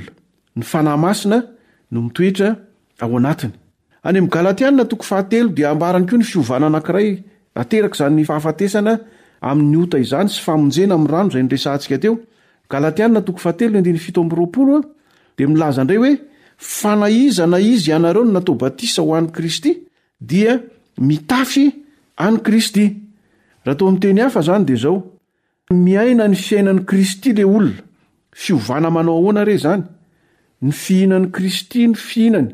nfanahymasina 0.60 1.44
no 1.92 2.02
mitoetra 2.02 2.56
ao 3.00 3.16
anatiny 3.18 3.52
any 4.04 4.18
am'n 4.20 4.30
galatianna 4.30 4.86
tokofahatelo 4.86 5.50
dia 5.56 5.70
ambarany 5.72 6.06
koa 6.08 6.18
ny 6.20 6.24
fiovana 6.26 6.68
anankiray 6.70 7.24
ateraka 7.56 7.96
izanyy 7.96 8.26
fahafatesana 8.26 8.94
amin'ny 9.42 9.84
ota 9.84 10.00
izany 10.02 10.30
sy 10.30 10.42
famonjena 10.42 10.96
ami'y 10.96 11.12
rano 11.12 11.30
zay 11.30 11.44
nresaantsika 11.44 12.00
teo 12.02 12.16
galaiaatodia 12.70 15.48
milaza 15.48 15.84
ndray 15.84 15.98
hoe 15.98 16.14
fanaizana 16.58 17.60
izy 17.60 17.90
ianareo 17.92 18.26
ny 18.26 18.32
nataobatisa 18.34 19.02
ho 19.02 19.16
an'ni 19.16 19.32
kristy 19.32 19.78
dia 20.20 20.60
mitafy 20.98 21.70
any 22.18 22.38
kristy 22.40 22.96
raha 23.66 23.78
to 23.78 23.88
amteny 23.88 24.20
hafa 24.22 24.42
zany 24.42 24.66
dia 24.66 24.76
zao 24.76 25.04
miaina 25.72 26.28
ny 26.28 26.36
fiainan' 26.36 26.86
kristy 26.90 27.34
le 27.34 27.46
olona 27.46 27.72
fiovana 28.32 28.90
manao 28.92 29.18
ahoana 29.18 29.44
re 29.46 29.58
zany 29.58 29.84
ny 30.62 30.72
fihinan'ny 30.72 31.32
kristy 31.32 31.88
ny 31.88 31.96
fihinany 31.96 32.54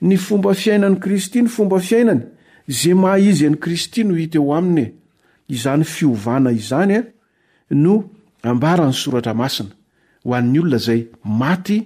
ny 0.00 0.16
fomba 0.16 0.54
fiainani 0.54 1.00
kristy 1.00 1.42
ny 1.42 1.48
fomba 1.48 1.78
fiainany 1.80 2.20
za 2.68 2.94
mah 2.94 3.20
izy 3.20 3.46
ani 3.46 3.56
kristy 3.58 4.04
no 4.04 4.14
hite 4.14 4.38
o 4.38 4.52
aminy 4.54 4.80
e. 4.82 4.92
izany 5.48 5.84
fiovana 5.84 6.50
izany 6.52 6.92
a 6.94 6.98
e, 6.98 7.12
no 7.74 8.04
ambaran'ny 8.42 8.94
soratra 8.94 9.34
masina 9.34 9.70
ho 10.24 10.34
an'ny 10.34 10.58
olona 10.60 10.78
zay 10.78 11.08
maty 11.24 11.82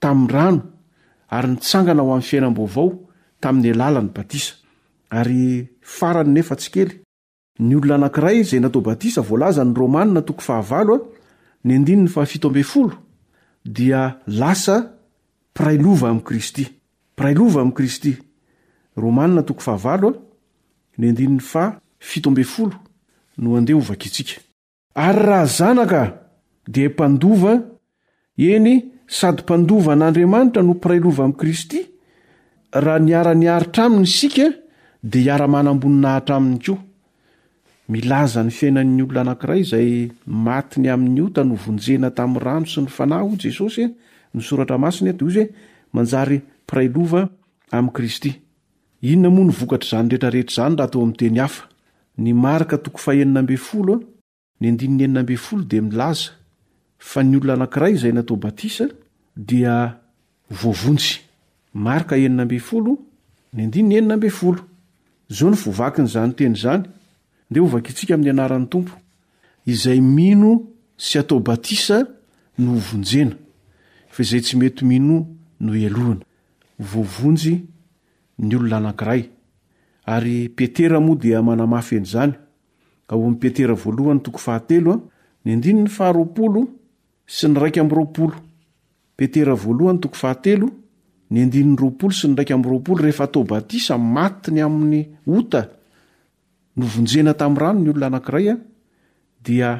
tamin'ny 0.00 0.32
rano 0.32 0.62
ary 1.30 1.48
nitsangana 1.48 2.02
ho 2.02 2.10
amin'ny 2.10 2.24
fiainam-bovao 2.28 2.88
tamin'ny 3.40 3.70
alalany 3.74 4.10
batisa 4.16 4.54
ary 5.10 5.68
farany 5.82 6.30
nefa 6.34 6.54
tsikely 6.56 6.94
ny 7.60 7.74
olona 7.76 7.94
anankiray 7.96 8.42
zay 8.44 8.60
natao 8.60 8.80
batisa 8.80 9.20
volazan'n 9.20 9.74
romana 9.74 10.22
dia 13.64 14.20
lasa 14.26 14.92
pirailova 15.54 16.08
am 16.08 16.20
kristy 16.22 16.66
pirailova 17.14 17.60
am 17.60 17.72
kristyoakika 17.72 19.00
ary 24.94 25.18
raha 25.26 25.46
zanaka 25.46 26.00
di 26.66 26.88
mpandova 26.88 27.52
eny 28.36 28.84
sady 29.06 29.42
pandovan'andriamanitra 29.48 30.62
no 30.62 30.74
pirai 30.74 31.00
lova 31.00 31.24
amy 31.24 31.34
kristy 31.36 31.78
raha 32.72 32.98
niara-niaritra 32.98 33.84
aminy 33.84 34.06
sika 34.18 34.46
dia 35.02 35.20
hiara-manamboninahitra 35.36 36.34
aminy 36.36 36.58
kioa 36.58 36.87
milaza 37.88 38.44
ny 38.44 38.50
fiainan'ny 38.52 39.02
olona 39.04 39.20
anakiray 39.26 39.62
zay 39.70 39.88
matiny 40.26 40.88
amin'nyo 40.92 41.30
tanovonjena 41.32 42.10
tamin'ny 42.12 42.40
rano 42.44 42.66
sy 42.68 42.80
ny 42.84 42.88
fanaho 42.92 43.36
jesosy 43.40 43.88
nysoratra 44.36 44.76
masiny 44.78 45.12
zy 45.32 45.40
oe 45.40 45.48
manary 45.96 46.38
piailoalona 46.68 47.24
anakiray 47.70 48.10
ay 49.02 49.16
naaobaisaienina 49.16 50.52
mbe 64.14 64.28
folo 64.28 64.56
ao 65.28 65.50
ny 65.50 65.56
fovaki 65.60 66.00
n'zanyteny 66.02 66.56
zany 66.56 66.82
nde 67.50 67.60
ovaka 67.60 67.88
itsika 67.90 68.14
amin'ny 68.14 68.30
anaran'ny 68.32 68.68
tompo 68.72 68.94
izay 69.72 70.00
mino 70.00 70.52
sy 70.96 71.18
atao 71.20 71.38
batisa 71.48 71.98
no 72.62 72.72
vonjena 72.86 73.34
a 74.18 74.22
zay 74.28 74.40
tsy 74.42 74.54
mety 74.58 74.82
mino 74.90 75.16
noaj 75.60 75.82
y 75.82 75.86
olona 78.38 78.94
aaay 80.06 80.44
ypetera 80.44 80.96
oa 81.00 81.16
di 81.22 81.30
anaay 81.34 81.82
azanyaopetera 82.02 83.74
voalohanytoo 83.82 84.36
ahateloa 84.46 84.96
ny 85.44 85.50
ndinny 85.56 85.88
faharoapolo 85.96 86.60
sy 87.34 87.44
ny 87.48 87.54
raika 87.60 87.80
amropolo 87.80 88.34
petera 89.16 89.54
voalohany 89.62 90.00
toko 90.02 90.14
fahatelo 90.22 90.66
ny 91.30 91.38
adin'y 91.42 91.76
ropolo 91.82 92.12
sy 92.12 92.26
ny 92.28 92.34
raiky 92.38 92.52
amroapolo 92.52 92.98
rehefa 93.02 93.24
atao 93.24 93.44
batisa 93.44 93.98
matiny 93.98 94.60
amin'ny 94.66 95.00
ota 95.36 95.68
novonjena 96.78 97.34
tamin'ny 97.34 97.58
rano 97.60 97.80
ny 97.80 97.90
olona 97.90 98.06
anankiray 98.06 98.48
a 98.48 98.54
ah, 98.54 98.58
dia 99.46 99.70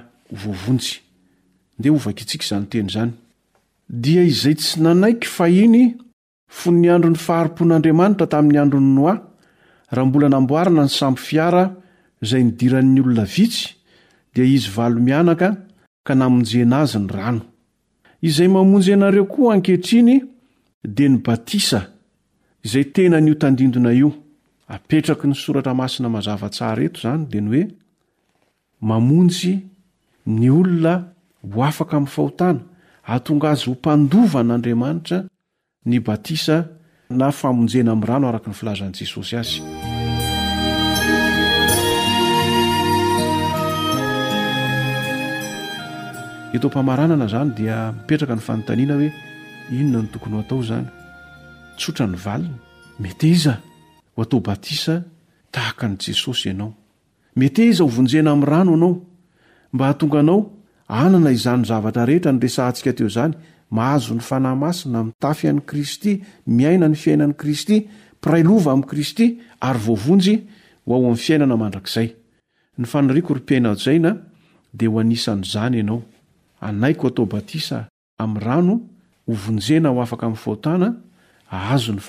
voavonjy 0.40 0.90
ndeha 1.78 1.94
hovaka 1.94 2.22
itsika 2.24 2.44
izany 2.44 2.66
teny 2.72 2.88
izany 2.90 3.12
dia 4.02 4.22
izay 4.30 4.54
tsy 4.58 4.72
nanaiky 4.84 5.26
fahiny 5.36 5.82
fo 6.56 6.68
ny 6.80 6.86
androny 6.96 7.16
faharopon'andriamanitra 7.26 8.26
tamin'ny 8.34 8.58
androny 8.64 8.90
noa 8.96 9.14
raha 9.94 10.06
mbola 10.08 10.28
namboarina 10.32 10.82
ny 10.86 10.90
samby 10.98 11.20
fiara 11.26 11.64
izay 12.24 12.42
nidiran'ny 12.46 13.00
olona 13.02 13.24
vitsy 13.34 13.66
dia 14.34 14.44
izy 14.56 14.68
valo 14.76 14.98
mianaka 15.08 15.48
ka 16.06 16.12
namonjena 16.18 16.76
azy 16.84 16.98
ny 17.04 17.08
rano 17.16 17.42
izay 18.28 18.48
mamonjy 18.54 18.90
anareo 18.96 19.26
koa 19.32 19.54
ankehitriny 19.54 20.14
dia 20.96 21.08
ny 21.12 21.18
batisa 21.26 21.80
izay 22.64 22.84
tena 22.94 23.16
ny 23.20 23.30
otandindona 23.36 23.92
io 24.02 24.10
apetraky 24.68 25.26
ny 25.28 25.34
soratra 25.34 25.72
masina 25.74 26.08
mazava-tsarareto 26.12 26.98
izany 27.00 27.24
dia 27.30 27.40
ny 27.40 27.52
hoe 27.52 27.64
mamonjy 28.80 29.52
ny 30.38 30.50
olona 30.52 30.94
ho 31.52 31.62
afaka 31.68 31.96
amin'ny 31.96 32.12
fahotana 32.14 32.60
hatonga 33.08 33.50
azy 33.50 33.66
ho 33.70 33.74
mpandovan'andriamanitra 33.74 35.18
ny 35.88 35.96
batisa 36.06 36.58
na 37.10 37.30
famonjena 37.32 37.92
amin'nyrano 37.92 38.26
araka 38.28 38.48
ny 38.52 38.56
filazan'i 38.60 38.92
jesosy 39.00 39.34
azy 39.40 39.56
eto 46.54 46.68
mpamaranana 46.68 47.24
izany 47.28 47.50
dia 47.58 47.76
mipetraka 47.96 48.34
ny 48.36 48.42
fanontaniana 48.46 49.00
hoe 49.00 49.08
inona 49.78 50.04
ny 50.04 50.12
tokony 50.12 50.36
atao 50.42 50.60
izany 50.64 50.84
tsotra 51.80 52.04
ny 52.06 52.18
valina 52.24 52.56
mety 53.00 53.32
iza 53.32 53.56
o 54.18 54.22
atao 54.26 54.40
batisa 54.42 55.04
tahaka 55.54 55.86
n' 55.88 55.96
jesosy 56.04 56.50
anao 56.52 56.70
mety 57.38 57.62
iza 57.70 57.84
hovonjena 57.86 58.30
ami'nyrano 58.34 58.72
anao 58.76 58.92
mba 59.72 59.84
hatonganao 59.90 60.38
anana 61.02 61.30
izany 61.38 61.62
zavatra 61.70 62.02
rehetra 62.10 62.30
nyresa 62.34 62.64
ntsika 62.70 62.90
teo 62.96 63.06
izany 63.12 63.34
mahazo 63.76 64.10
ny 64.16 64.20
fanahymasina 64.28 64.98
mitafy 65.06 65.46
an' 65.52 65.60
kristy 65.70 66.10
miaina 66.56 66.86
ny 66.90 66.96
fiainan'i 67.02 67.36
kristy 67.42 67.76
pirailova 68.20 68.72
ami'ikristy 68.72 69.36
aynajtazny 69.62 70.42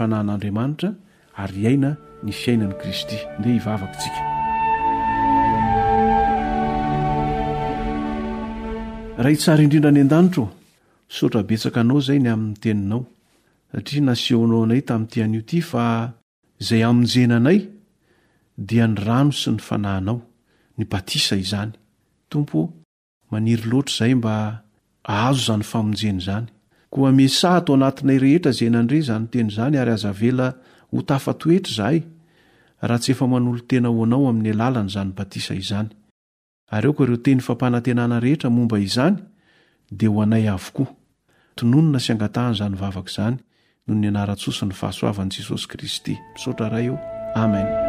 anan'adaanira 0.05 0.93
ary 1.39 1.61
iaina 1.63 1.89
ny 2.23 2.33
fiainani 2.35 2.75
kristy 2.81 3.17
nde 3.39 3.49
hivavakitsika 3.55 4.21
raha 9.23 9.31
itsary 9.35 9.63
indrindra 9.67 9.89
any 9.93 10.01
an-danitro 10.07 10.45
sotrabetsaka 11.15 11.79
anao 11.83 11.99
zay 12.07 12.19
ny 12.23 12.29
amin'ny 12.31 12.59
teninao 12.63 13.03
satria 13.73 14.03
nasehonao 14.09 14.61
anay 14.67 14.81
tamin'nyityan'io 14.89 15.39
ity 15.45 15.59
fa 15.69 15.83
izay 16.61 16.83
amonjena 16.89 17.35
anay 17.41 17.59
dia 18.69 18.85
ny 18.87 18.95
rano 19.07 19.31
sy 19.41 19.49
ny 19.55 19.61
fanahinao 19.67 20.17
ny 20.77 20.83
batisa 20.91 21.35
izany 21.43 21.71
tompo 22.31 22.59
maniry 23.31 23.63
loatra 23.71 23.93
izay 23.95 24.13
mba 24.19 24.35
azo 25.23 25.41
zany 25.47 25.63
famonjeny 25.71 26.19
izany 26.21 26.47
koa 26.93 27.11
misa 27.17 27.47
ato 27.61 27.71
anatinay 27.79 28.19
rehetra 28.23 28.51
zay 28.57 28.69
nandre 28.73 28.97
zanynteny 29.07 29.47
izany 29.51 29.75
ary 29.81 29.93
aza 29.97 30.11
vela 30.21 30.49
ho 30.91 31.01
tafa 31.05 31.33
toetra 31.37 31.71
izahay 31.71 32.03
raha 32.81 32.99
tsy 32.99 33.11
efa 33.13 33.25
manolo 33.27 33.61
tena 33.67 33.89
ho 33.89 34.03
anao 34.03 34.27
amin'ny 34.29 34.53
alalany 34.55 34.89
izany 34.89 35.11
batisa 35.13 35.53
izany 35.59 35.89
ary 36.73 36.85
eo 36.89 36.93
koa 36.93 37.05
ireo 37.07 37.17
teny 37.21 37.41
fampanantenana 37.41 38.19
rehetra 38.23 38.49
momba 38.49 38.79
izany 38.79 39.19
dia 39.91 40.09
ho 40.09 40.21
anay 40.21 40.49
avokoa 40.53 40.89
tononona 41.57 41.99
sy 41.99 42.13
angatahan'izany 42.15 42.75
vavaka 42.79 43.09
izany 43.11 43.37
noho 43.85 43.99
ny 43.99 44.09
anara-tsosi 44.13 44.65
ny 44.69 44.73
fahasoavan'i 44.81 45.37
jesosy 45.39 45.67
kristy 45.67 46.15
misaotra 46.33 46.71
ray 46.73 46.89
eo 46.89 46.97
amen 47.37 47.88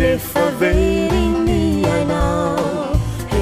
efaveriniaina 0.00 2.56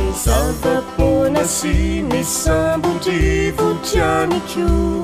esataponasi 0.09 1.83
nesabudivucianiciu 2.09 5.03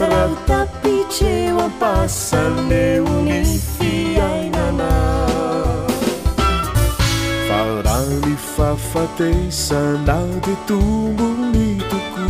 rautapicea 0.00 1.66
passameunitiaina 1.80 4.66
paralifa 7.48 8.68
fatesana 8.90 10.18
de 10.46 10.54
tuburnituku 10.66 12.28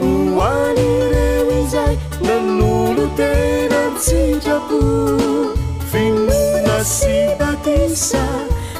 oany 0.09 0.89
reny 1.15 1.63
zay 1.77 1.95
nanolo 2.27 3.07
tenan 3.23 3.95
tsitrako 4.03 4.83
finona 5.95 6.79
sipatisa 6.97 8.27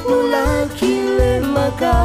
no 0.07 0.21
lakylemaka 0.35 1.95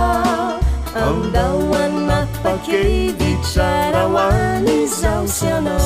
aidao 1.07 1.61
anapakedy 1.85 3.31
taraoani 3.55 4.77
zao 5.01 5.25
sy 5.35 5.47
ana 5.53 5.77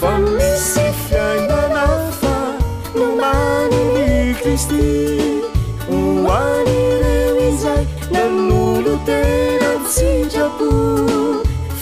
fa 0.00 0.12
misy 0.24 0.84
fiaimanafa 1.02 2.32
no 2.96 3.08
maniy 3.20 4.34
kristy 4.40 4.82
oanileinzay 5.98 7.84
nanolo 8.16 8.94
tera 9.10 9.70
sirapo 9.96 10.70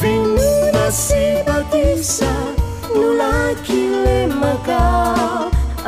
finoma 0.00 0.84
sipatisa 1.04 2.32
no 2.94 3.04
laky 3.22 3.82
le 4.04 4.16
maka 4.42 4.80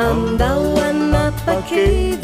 amidao 0.09 0.67
anapaked 0.89 2.24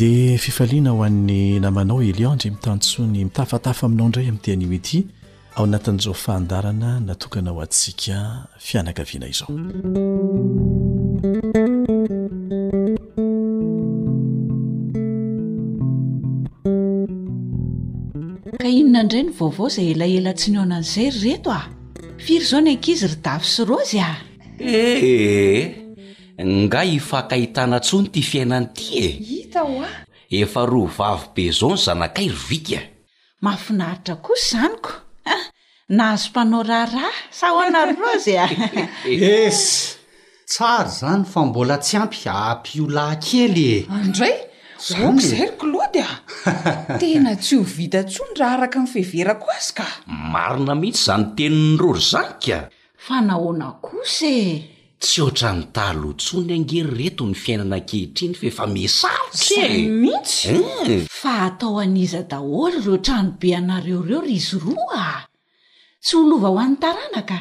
di 0.00 0.34
fifaliana 0.44 0.90
hoan'ny 0.96 1.60
namanao 1.60 2.02
eliondry 2.10 2.50
mitantsony 2.50 3.24
mitafatafa 3.24 3.86
aminao 3.86 4.08
ndray 4.08 4.28
ami' 4.28 4.38
tea 4.38 4.56
nimety 4.56 5.06
ao 5.56 5.64
anatin'izao 5.64 6.14
fandarana 6.14 7.00
natokana 7.00 7.50
ho 7.50 7.60
antsika 7.60 8.48
fianakaviana 8.58 9.28
izao 9.28 9.48
ka 18.58 18.68
inona 18.80 19.00
indray 19.04 19.22
ny 19.24 19.30
vaovao 19.38 19.68
zay 19.74 19.90
elaela 19.92 20.32
tsy 20.38 20.48
ny 20.50 20.58
o 20.62 20.64
nan'izay 20.64 21.10
ryreto 21.10 21.50
a 21.52 21.68
firy 22.24 22.44
zao 22.44 22.60
naankizy 22.60 23.06
ry 23.12 23.16
davy 23.24 23.44
sy 23.54 23.62
rozy 23.68 24.00
a 24.00 24.08
ah? 24.08 24.16
e 24.58 24.72
eh, 24.72 25.04
eh, 25.12 25.76
eh. 26.38 26.48
nga 26.48 26.82
hifakahitana 26.88 27.76
ntsony 27.80 28.08
ty 28.08 28.22
fiainan'ity 28.24 28.98
e 29.04 29.39
toa 29.52 29.86
efa 30.40 30.62
roa 30.72 30.90
vavy 30.96 31.26
be 31.34 31.42
izao 31.50 31.70
ny 31.74 31.80
zanakay 31.84 32.26
rovika 32.36 32.78
mahafinaritra 33.44 34.14
kosy 34.26 34.46
izanyko 34.48 34.90
ah, 35.34 35.42
nahazo 35.98 36.28
mpanao 36.30 36.62
raha 36.70 36.86
raa 37.00 37.14
saho 37.40 37.58
ananrozy 37.66 38.34
a 38.44 38.46
esy 39.36 39.70
tsary 40.52 40.90
zany 40.98 41.24
fa 41.32 41.40
mbola 41.48 41.76
tsy 41.84 41.94
ampy 42.02 42.22
ampio 42.46 42.84
lahy 42.96 43.16
kely 43.26 43.56
e 43.74 43.76
androay 43.98 44.34
zpiyzaryko 44.86 45.64
lody 45.74 46.00
a 46.08 46.10
tena 47.02 47.32
tsy 47.44 47.54
ho 47.58 47.62
vita 47.76 48.00
tsony 48.10 48.32
raha 48.40 48.54
araka 48.56 48.76
in'y 48.82 48.92
fevera 48.94 49.34
ko 49.42 49.46
azy 49.56 49.70
ka 49.78 49.84
marina 50.32 50.72
mihitsy 50.80 51.00
izany 51.02 51.24
teniny 51.36 51.76
rory 51.82 52.02
zany 52.10 52.32
ka 52.44 52.58
fa 53.06 53.16
nahoana 53.28 53.68
kosye 53.84 54.36
tsy 55.00 55.20
otra 55.24 55.52
nytalo 55.56 56.12
tso 56.20 56.40
ny 56.44 56.52
angery 56.54 56.92
reto 57.04 57.24
ny 57.24 57.34
fiainana 57.42 57.78
kehitriny 57.88 58.34
fa 58.36 58.44
efa 58.50 58.66
misarotsae 58.66 59.88
mihitsy 59.88 61.06
fa 61.20 61.32
atao 61.46 61.78
aniza 61.80 62.20
daholo 62.30 62.78
reo 62.84 62.98
tranobe 63.06 63.50
anareo 63.58 64.02
reo 64.08 64.20
rizo 64.28 64.58
roa 64.64 65.04
tsy 66.04 66.12
holova 66.16 66.48
ho 66.52 66.58
an'ny 66.64 66.76
tarana 66.82 67.20
ka 67.30 67.38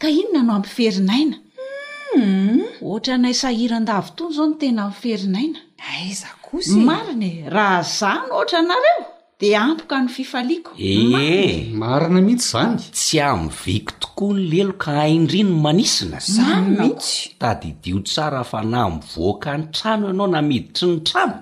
ka 0.00 0.08
ino 0.18 0.30
nanao 0.34 0.56
amferinaina 0.58 1.36
hmm. 1.36 2.82
ohatra 2.82 3.14
naysahirandavy 3.22 4.10
tony 4.16 4.34
zao 4.34 4.46
no 4.50 4.54
tena 4.60 4.82
amferinaina 4.90 5.58
aiza 5.86 6.28
kos 6.42 6.66
ymariny 6.74 7.26
e. 7.30 7.44
e, 7.46 7.50
raha 7.54 7.82
za 7.82 8.10
no 8.28 8.34
oatra 8.36 8.58
anareo 8.66 9.15
de 9.40 9.56
ampoka 9.56 9.98
no 10.00 10.08
fifaliako 10.08 10.70
ee 10.80 11.12
eh. 11.14 11.72
marina 11.72 12.20
mihitsy 12.20 12.48
zany 12.52 12.76
tsy 12.96 13.20
am 13.20 13.48
viky 13.64 13.92
tokoa 14.00 14.32
ny 14.34 14.40
lelo 14.52 14.72
ka 14.82 14.92
aindrinyn 15.04 15.52
manisina 15.64 16.18
zany 16.20 16.68
mihitsy 16.80 17.30
tady 17.40 17.70
dio 17.84 17.98
tsara 18.00 18.42
fa 18.50 18.60
na 18.62 18.80
mivoaka 18.90 19.56
ny 19.58 19.64
trano 19.74 20.06
ianao 20.08 20.26
na 20.26 20.40
miditry 20.48 20.88
ny 20.88 21.00
trano 21.06 21.36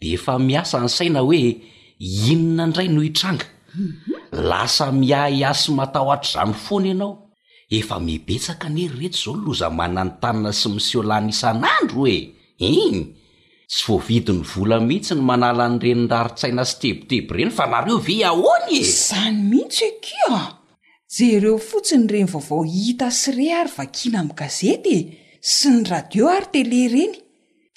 de 0.00 0.06
efa 0.14 0.34
miasa 0.46 0.76
ny 0.82 0.88
saina 0.96 1.20
hoe 1.26 1.40
inona 2.30 2.64
indray 2.66 2.88
no 2.90 3.00
itranga 3.08 3.44
mhm. 3.74 3.90
lasa 4.50 4.86
miahiasy 4.98 5.70
mataho 5.78 6.08
atr' 6.16 6.32
zano 6.32 6.54
foana 6.64 6.86
ianao 6.90 7.14
efa 7.76 7.96
mibetsaka 8.06 8.66
ny 8.68 8.80
ery 8.84 8.96
reta 9.00 9.18
zao 9.24 9.36
loza 9.44 9.68
manany 9.78 10.10
tanina 10.20 10.50
sy 10.60 10.68
miseolana 10.74 11.28
isan'andro 11.32 12.00
oe 12.06 12.16
e 12.58 12.68
tsy 13.70 13.84
voavidy 13.86 14.32
ny 14.34 14.42
vola 14.52 14.78
mihitsy 14.82 15.14
no 15.14 15.22
manala 15.30 15.64
n' 15.70 15.78
renin 15.82 16.08
raritsaina 16.12 16.62
sytebiteby 16.70 17.32
ireny 17.42 17.52
fa 17.58 17.64
nareo 17.72 17.96
ve 18.06 18.16
ahony 18.30 18.74
e? 18.80 18.82
zany 19.02 19.38
mihitsy 19.50 19.84
akea 19.90 20.38
jereo 21.16 21.56
fotsiny 21.70 22.06
reny 22.12 22.28
vaovao 22.32 22.62
hita 22.72 23.08
syre 23.20 23.46
ary 23.60 23.72
vakiana 23.76 24.18
amin'ny 24.22 24.36
gazety 24.40 24.94
e, 25.00 25.04
sy 25.54 25.68
ny 25.74 25.80
radio 25.92 26.24
artele 26.36 26.80
ireny 26.86 27.14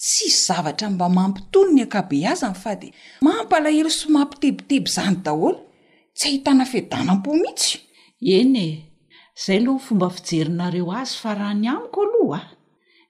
tsy 0.03 0.23
y 0.31 0.33
zavatra 0.45 0.87
mba 0.95 1.07
mampitono 1.17 1.71
ny 1.77 1.81
ankabe 1.85 2.19
azany 2.33 2.55
fa 2.63 2.71
dia 2.81 2.93
mampalahely 3.27 3.91
somampytebiteby 4.01 4.89
izany 4.89 5.17
daholo 5.25 5.57
tsy 6.17 6.25
hahitana 6.29 6.65
fedanam-po 6.73 7.31
mihitsy 7.41 7.73
eny 8.39 8.57
e 8.65 8.67
izay 9.37 9.59
loh 9.65 9.77
fomba 9.85 10.07
fijerinareo 10.15 10.87
azy 11.01 11.13
fa 11.21 11.31
raha 11.39 11.53
ny 11.61 11.67
amiko 11.73 11.99
aloh 12.07 12.31
a 12.39 12.41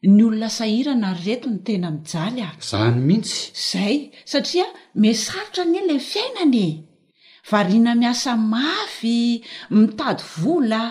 ny 0.03 0.19
olona 0.25 0.49
sahirana 0.51 1.13
yreto 1.23 1.47
ny 1.49 1.59
tena 1.65 1.89
mijaly 1.95 2.41
ah 2.47 2.53
izany 2.61 2.99
mihitsy 2.99 3.55
zay 3.67 3.95
satria 4.31 4.65
me 5.01 5.09
sarotra 5.23 5.63
n'eny 5.69 5.87
lay 5.89 6.01
fiainanae 6.11 6.67
varina 7.51 7.91
miasa 8.01 8.31
mafy 8.53 9.15
mitady 9.79 10.23
vola 10.41 10.81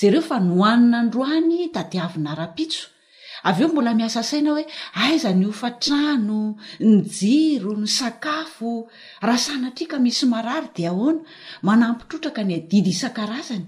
jereo 0.00 0.22
fa 0.28 0.36
nohanina 0.48 0.96
androany 1.04 1.58
tadiavina 1.76 2.30
rapitso 2.42 2.84
avy 3.48 3.62
eo 3.64 3.70
mbola 3.72 3.92
miasa 4.00 4.20
saina 4.30 4.50
hoe 4.54 4.64
aiza 5.04 5.30
ny 5.40 5.46
ofa 5.52 5.70
trano 5.84 6.40
ny 6.88 6.94
jiro 7.18 7.70
ny 7.82 7.86
sakafo 7.98 8.68
raha 9.26 9.38
sanatriaka 9.46 9.96
misy 10.04 10.26
marary 10.32 10.68
di 10.74 10.82
ahoana 10.90 11.20
manampitrotraka 11.66 12.40
ni 12.48 12.56
didy 12.70 12.90
isan-karazany 12.94 13.66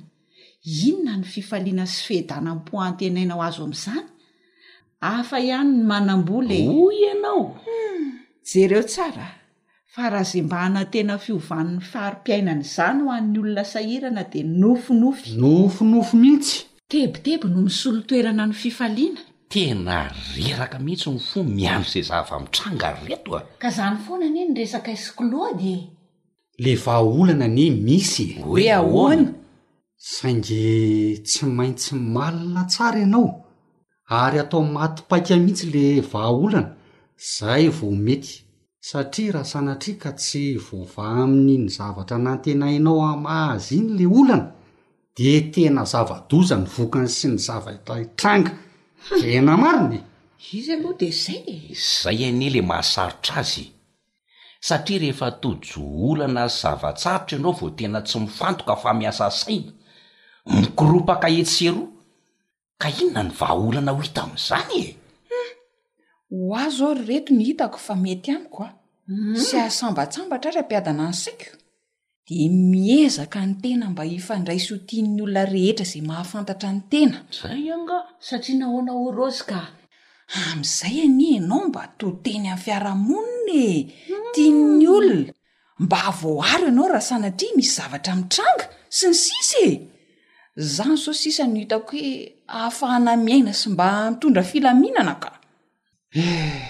inona 0.87 1.13
ny 1.23 1.27
fifaliana 1.33 1.85
sy 1.93 1.99
fehidanampoante 2.07 3.05
nainao 3.15 3.41
azy 3.49 3.63
amin'izany 3.65 4.07
afa 5.01 5.39
ihany 5.39 5.69
ny 5.73 5.83
manam-bola 5.87 6.55
e. 6.55 6.67
oy 6.69 6.95
ianao 7.07 7.55
hmm. 7.65 8.19
jereo 8.53 8.83
tsara 8.83 9.27
fa 9.87 10.11
raha 10.11 10.25
za 10.25 10.43
mba 10.43 10.57
hanantena 10.63 11.19
fiovan'ny 11.19 11.79
faarim-piainana 11.91 12.63
izany 12.67 13.03
ho 13.05 13.11
an'ny 13.19 13.37
olona 13.43 13.65
sahirana 13.65 14.25
dia 14.33 14.45
nofinofy 14.45 15.31
nofinofy 15.45 16.17
mihitsy 16.23 16.59
tebitebo 16.91 17.47
no 17.49 17.61
misolo 17.67 18.01
toerana 18.09 18.47
ny 18.47 18.55
fifaliana 18.61 19.21
tena 19.49 19.97
reraka 20.35 20.79
mihitsy 20.87 21.11
ny 21.15 21.19
fo 21.29 21.45
miano 21.45 21.85
say 21.93 22.03
za 22.03 22.23
va 22.27 22.41
mitranga 22.43 22.95
y 23.03 23.09
reto 23.09 23.37
a 23.39 23.45
ka 23.63 23.71
zany 23.71 23.99
fona 24.07 24.27
nie 24.35 24.45
ny 24.49 24.57
resaka 24.61 24.91
isy 24.99 25.09
klody 25.19 25.75
e. 25.75 25.89
le 26.63 26.75
vaolana 26.85 27.45
ani 27.45 27.71
misy 27.71 28.25
e. 28.39 28.43
hoe 28.43 28.67
ahoana 28.79 29.31
sainge 29.97 31.23
tsy 31.27 31.47
maintsy 31.47 31.95
malina 31.95 32.67
tsara 32.67 32.99
ianao 32.99 33.45
ary 34.09 34.39
atao 34.39 34.61
y 34.65 34.71
matipaika 34.71 35.37
mihitsy 35.37 35.67
le 35.75 36.01
vaaolana 36.13 36.69
zay 37.39 37.69
vo 37.79 37.91
mety 37.91 38.33
satria 38.89 39.33
raha 39.33 39.45
sana 39.51 39.73
atriaka 39.73 40.13
tsy 40.13 40.45
vova 40.67 41.05
amini 41.25 41.57
ny 41.59 41.69
zavatra 41.77 42.19
nantenainao 42.19 43.03
amahazy 43.13 43.75
iny 43.79 43.91
la 44.03 44.07
olana 44.19 44.51
de 45.17 45.33
tena 45.53 45.83
zava-doza 45.93 46.57
ny 46.59 46.65
vokany 46.75 47.09
sy 47.17 47.27
ny 47.29 47.37
zava 47.47 47.71
itaitranga 47.79 48.53
tena 49.21 49.53
marina 49.63 50.01
izy 50.53 50.73
ano 50.75 50.91
de 51.01 51.09
zay 51.11 51.75
zay 52.03 52.19
ane 52.29 52.49
le 52.55 52.61
mahasarotra 52.71 53.37
azy 53.43 53.65
satria 54.67 54.99
rehefa 55.03 55.29
tojo 55.41 55.81
olana 56.11 56.43
y 56.49 56.55
zavatsarotra 56.61 57.35
andrao 57.37 57.53
vao 57.59 57.71
tena 57.79 57.99
tsy 58.09 58.17
mifantoka 58.25 58.75
fa 58.83 58.91
miasa 59.01 59.27
saina 59.41 59.73
mikoroapaka 60.61 61.29
etsero 61.41 61.83
kainona 62.83 63.23
ny 63.27 63.31
vahaolana 63.39 63.93
ho 63.97 64.01
hita 64.07 64.23
amin'izany 64.27 64.75
e 64.81 64.85
eh 65.43 65.51
ho 66.33 66.55
azo 66.65 66.85
ao 66.89 66.95
ryreto 66.99 67.33
ny 67.39 67.45
hitako 67.51 67.79
fa 67.87 67.95
mety 68.05 68.31
anyko 68.37 68.59
a 68.67 68.71
hmm. 69.09 69.37
sy 69.47 69.55
ahasambatsambatra 69.63 70.49
ry 70.55 70.61
ampiadana 70.63 71.05
any 71.11 71.17
saiko 71.25 71.51
de 72.29 72.37
miezaka 72.73 73.39
ny 73.49 73.53
tena 73.63 73.85
mba 73.93 74.03
hifandraisy 74.13 74.69
ho 74.71 74.77
tian'ny 74.89 75.19
olona 75.25 75.43
rehetra 75.55 75.87
zay 75.93 76.03
mahafantatra 76.11 76.69
ny 76.77 76.81
tena 76.93 77.19
zay 77.39 77.65
annga 77.77 77.99
satria 78.27 78.57
nahona 78.61 78.93
orozy 79.07 79.43
ka 79.51 79.61
amn'izay 80.51 80.97
ani 81.07 81.27
ianao 81.35 81.63
e, 81.65 81.69
mba 81.71 81.83
toteny 82.01 82.47
ami'ny 82.53 82.63
fiarahamonina 82.65 83.57
e 83.73 83.75
hmm. 83.83 84.31
tian'ny 84.35 84.87
olona 84.99 85.33
mba 85.85 85.99
avoaaro 86.11 86.65
ianao 86.71 86.89
raha 86.93 87.05
sanatria 87.11 87.53
misy 87.57 87.73
zavatra 87.79 88.13
mitranga 88.21 88.65
sy 88.97 89.05
ny 89.11 89.15
sisy 89.25 89.63
e 89.71 89.73
zany 90.59 90.97
zao 90.97 91.15
sisany 91.15 91.59
hitako 91.61 91.97
hoe 91.97 92.33
ahafahana 92.47 93.17
miaina 93.17 93.53
sy 93.55 93.69
mba 93.71 94.11
mitondra 94.11 94.43
filaminana 94.43 95.15
ka 95.21 95.31
e 96.15 96.21
eh, 96.21 96.69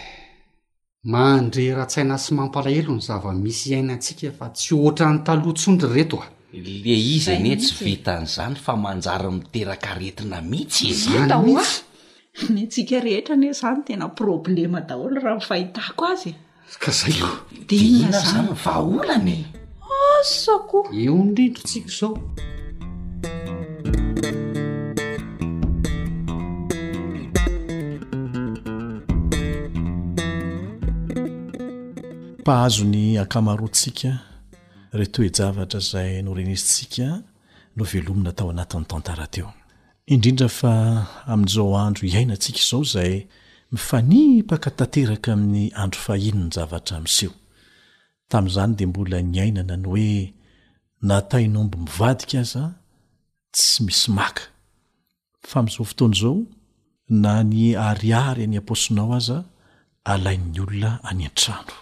mahandre 1.04 1.64
rahan-tsaina 1.74 2.18
sy 2.18 2.34
mampalahelo 2.34 2.92
ny 2.94 3.00
zava 3.00 3.32
misy 3.32 3.68
iainatsika 3.72 4.28
fa 4.38 4.50
tsy 4.52 4.74
otra 4.74 5.08
n'ny 5.08 5.22
talohantsondry 5.26 5.88
reto 5.96 6.16
a 6.20 6.26
ah. 6.26 6.30
le 6.84 6.94
izy 7.16 7.30
anye 7.36 7.54
tsy 7.62 7.76
vitaan'izany 7.84 8.56
fa 8.64 8.74
manjary 8.84 9.30
miteraka 9.38 9.94
retina 10.00 10.40
mihitsy 10.50 10.88
ny 12.54 12.64
tsika 12.68 13.00
rehetra 13.06 13.34
any 13.36 13.46
he 13.48 13.54
zany 13.62 13.80
tena 13.88 14.08
problema 14.20 14.80
daholo 14.88 15.20
raha 15.22 15.36
nifahitako 15.40 16.02
azyka 16.12 16.90
zayo 17.00 17.28
deizanyvaolany 17.68 19.38
asako 20.14 20.78
eondrindrotsik 21.02 21.84
zao 22.00 22.14
fahazo 32.48 32.84
ny 32.88 33.20
akamaroatsika 33.20 34.08
ret 34.98 35.18
oe 35.20 35.28
javatra 35.38 35.80
zay 35.88 36.10
norenisitsika 36.26 37.06
no 37.76 37.82
velomina 37.92 38.32
tao 38.38 38.48
anatin'ny 38.54 38.84
tantarateo 38.92 39.48
indrindra 40.14 40.48
fa 40.60 40.72
amin'izao 41.32 41.70
andro 41.84 42.02
iainantsika 42.12 42.60
izao 42.66 42.82
zay 42.92 43.12
mifanipaka 43.72 44.68
tateraka 44.78 45.28
amin'ny 45.36 45.62
andro 45.82 46.00
fahinony 46.06 46.50
javatra 46.56 46.96
mseho 47.04 47.34
tami'izany 48.30 48.72
de 48.78 48.84
mbola 48.90 49.18
nyainana 49.32 49.74
ny 49.82 49.86
hoe 49.92 50.12
natainombo 51.08 51.76
mivadika 51.84 52.36
azaa 52.44 52.70
tsy 53.54 53.76
misy 53.86 54.08
maka 54.18 54.42
fa 55.48 55.54
am'zao 55.62 55.84
fotoana 55.90 56.16
zao 56.22 56.38
na 57.22 57.32
ny 57.50 57.60
ariary 57.88 58.44
ny 58.50 58.56
amposinao 58.60 59.10
aza 59.18 59.38
alain''ny 60.12 60.56
olona 60.64 60.90
any 61.10 61.24
antrano 61.30 61.76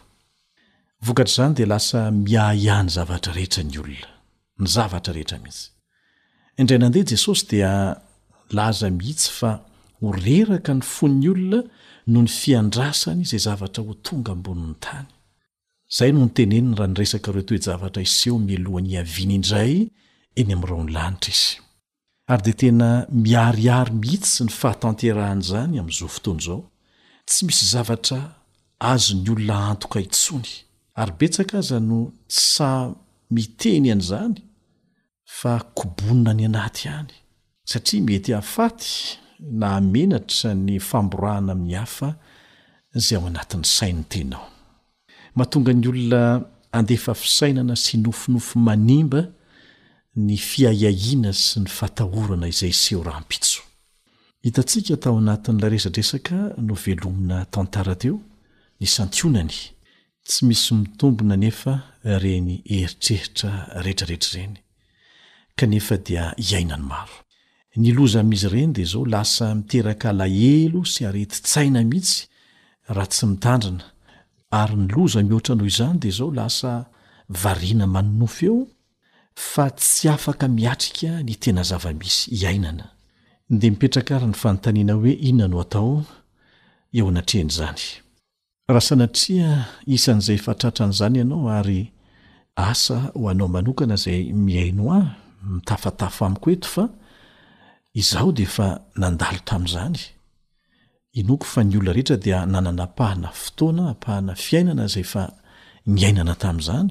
vokatr' 1.00 1.30
izany 1.30 1.54
dia 1.54 1.66
lasa 1.66 2.10
miahiany 2.10 2.88
zavatra 2.90 3.32
rehetra 3.34 3.62
ny 3.64 3.76
olona 3.80 4.10
ny 4.60 4.66
zavatra 4.68 5.12
rehetra 5.14 5.38
mhitsy 5.42 5.66
indray 6.60 6.78
nandeha 6.80 7.04
jesosy 7.12 7.46
dia 7.50 7.72
laza 8.56 8.88
mihitsy 8.90 9.30
fa 9.38 9.50
ho 10.00 10.12
reraka 10.12 10.72
ny 10.74 10.80
fon'ny 10.94 11.28
olona 11.32 11.60
no 12.12 12.22
ny 12.22 12.30
fiandrasany 12.40 13.20
izay 13.26 13.42
zavatra 13.48 13.84
ho 13.84 13.94
tonga 14.06 14.32
ambonin'ny 14.36 14.76
tany 14.86 15.06
izay 15.92 16.12
no 16.12 16.24
nyteneniny 16.26 16.74
raha 16.78 16.86
nyresaka 16.92 17.32
reo 17.32 17.42
to 17.46 17.54
hoe 17.54 17.64
javatra 17.70 18.02
iseho 18.08 18.38
mialohany 18.46 18.96
aviana 19.02 19.34
indray 19.38 19.74
eny 20.40 20.50
ami'irao 20.56 20.82
ny 20.86 20.92
lanitra 20.96 21.32
izy 21.34 21.50
ary 22.32 22.42
dia 22.46 22.56
tena 22.62 22.88
miarihary 23.24 23.92
mihitsy 24.00 24.44
ny 24.48 24.52
fahatenterahany 24.60 25.44
zany 25.50 25.76
amin'izao 25.80 26.08
fotoany 26.16 26.40
izao 26.42 26.62
tsy 27.30 27.40
misy 27.46 27.64
zavatra 27.74 28.18
azo 28.92 29.12
ny 29.16 29.28
olona 29.34 29.56
antoka 29.74 30.00
itsony 30.06 30.64
ary 31.00 31.12
betsaka 31.20 31.58
aza 31.58 31.78
no 31.80 31.98
tsa 32.28 32.70
miteny 33.30 33.90
an'izany 33.92 34.34
fa 35.38 35.52
kobonina 35.76 36.32
ny 36.32 36.46
anaty 36.48 36.88
hany 36.88 37.12
satria 37.68 38.02
mety 38.02 38.32
hahafaty 38.32 39.18
na 39.40 39.76
amenatra 39.76 40.54
ny 40.54 40.78
famborahana 40.80 41.52
amin'ny 41.52 41.76
hafa 41.80 42.08
izay 42.96 43.18
ao 43.18 43.26
anatin'ny 43.26 43.64
sainy 43.76 44.04
tenao 44.08 44.46
mahatonga 45.36 45.72
ny 45.74 45.86
olona 45.92 46.22
andefa 46.72 47.14
fisainana 47.14 47.76
sy 47.84 47.96
nofinofo 47.98 48.58
manemba 48.68 49.20
ny 50.26 50.36
fiaiahiana 50.48 51.32
sy 51.32 51.60
ny 51.60 51.66
fatahorana 51.68 52.48
izay 52.48 52.72
seho 52.72 53.02
rahampitso 53.04 53.60
hitatsika 54.46 54.96
tao 54.96 55.18
anatin'la 55.20 55.68
rezadresaka 55.74 56.36
no 56.66 56.74
velomina 56.84 57.44
tantara 57.54 57.94
teo 58.02 58.16
ny 58.80 58.86
santionany 58.96 59.58
tsy 60.26 60.44
misy 60.46 60.74
mitombona 60.74 61.36
nefa 61.36 61.72
reny 62.20 62.54
heritrehitra 62.70 63.52
rehetraretra 63.84 64.32
reny 64.40 64.54
kanefa 65.58 65.94
dia 66.06 66.24
hiainany 66.46 66.84
maro 66.92 67.16
ny 67.82 67.88
loza 67.96 68.22
mizy 68.30 68.48
ireny 68.48 68.72
de 68.76 68.84
zao 68.92 69.04
lasa 69.14 69.46
miteraka 69.58 70.08
lahelo 70.20 70.80
sy 70.92 71.00
arety 71.10 71.38
tsaina 71.48 71.80
mihitsy 71.90 72.18
raha 72.92 73.08
tsy 73.12 73.24
mitandrana 73.32 73.84
ary 74.60 74.76
ny 74.80 74.86
loza 74.96 75.18
mihoatra 75.28 75.54
noho 75.58 75.70
izany 75.72 75.98
dea 76.02 76.16
zao 76.18 76.30
lasa 76.38 76.72
variana 77.44 77.86
manonofo 77.94 78.42
eo 78.48 78.58
fa 79.50 79.66
tsy 79.78 80.06
afaka 80.14 80.46
miatrika 80.58 81.10
ny 81.26 81.34
tena 81.42 81.62
zava-misy 81.70 82.20
hiainana 82.38 82.86
de 83.58 83.66
mipetraka 83.70 84.12
ryha 84.18 84.30
ny 84.32 84.36
fanotaniana 84.42 84.94
hoe 84.98 85.12
inona 85.30 85.50
no 85.54 85.58
atao 85.64 85.94
eo 86.96 87.06
anatrehan' 87.12 87.54
izany 87.56 87.84
rahasa 88.72 88.94
natria 89.02 89.52
isan'izay 89.94 90.38
fa 90.44 90.52
tratran'izany 90.60 91.16
ianao 91.22 91.46
ary 91.58 91.80
asa 92.68 92.96
ho 93.14 93.22
anao 93.30 93.48
manokana 93.54 93.96
zay 94.04 94.20
mihaino 94.44 94.84
ah 94.98 95.06
mitafatafo 95.50 96.20
amiko 96.28 96.48
eto 96.54 96.68
fa 96.74 96.84
izaho 98.00 98.30
de 98.38 98.46
fa 98.54 98.66
nandalo 99.00 99.38
tami'izany 99.50 100.00
inoko 101.18 101.44
fa 101.52 101.60
ny 101.66 101.72
olona 101.78 101.92
rehetra 101.96 102.16
dia 102.24 102.38
nanana 102.52 102.86
pahana 102.98 103.28
fotoana 103.42 103.82
apahana 103.94 104.32
fiainana 104.44 104.84
zay 104.94 105.04
fa 105.12 105.22
ny 105.92 105.98
ainana 106.08 106.34
tam'zany 106.42 106.90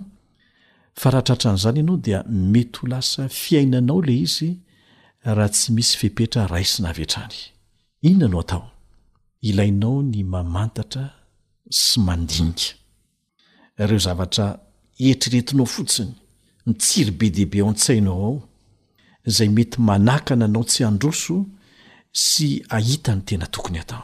fa 0.99 1.07
raha 1.13 1.25
tratran'izany 1.27 1.77
ianao 1.81 1.97
dia 2.05 2.19
mety 2.53 2.77
ho 2.79 2.83
lasa 2.93 3.21
fiainanao 3.41 3.99
le 4.07 4.13
izy 4.25 4.49
raha 5.37 5.49
tsy 5.53 5.67
misy 5.75 5.93
fepetra 6.01 6.41
raisina 6.53 6.87
aveatranyinonno 6.93 8.37
aton 8.43 8.65
sy 11.71 11.99
mandinga 11.99 12.77
reo 13.77 13.97
zavatra 13.99 14.59
etriretinao 14.99 15.65
fotsiny 15.65 16.11
mitsiry 16.65 17.11
be 17.11 17.29
dehibe 17.29 17.59
ao 17.61 17.67
an-tsainao 17.69 18.25
ao 18.25 18.43
zay 19.25 19.49
mety 19.49 19.77
manakana 19.81 20.45
anao 20.45 20.63
tsy 20.63 20.83
handroso 20.83 21.35
sy 22.29 22.47
ahitany 22.75 23.21
tena 23.27 23.45
tokony 23.53 23.79
atao 23.79 24.03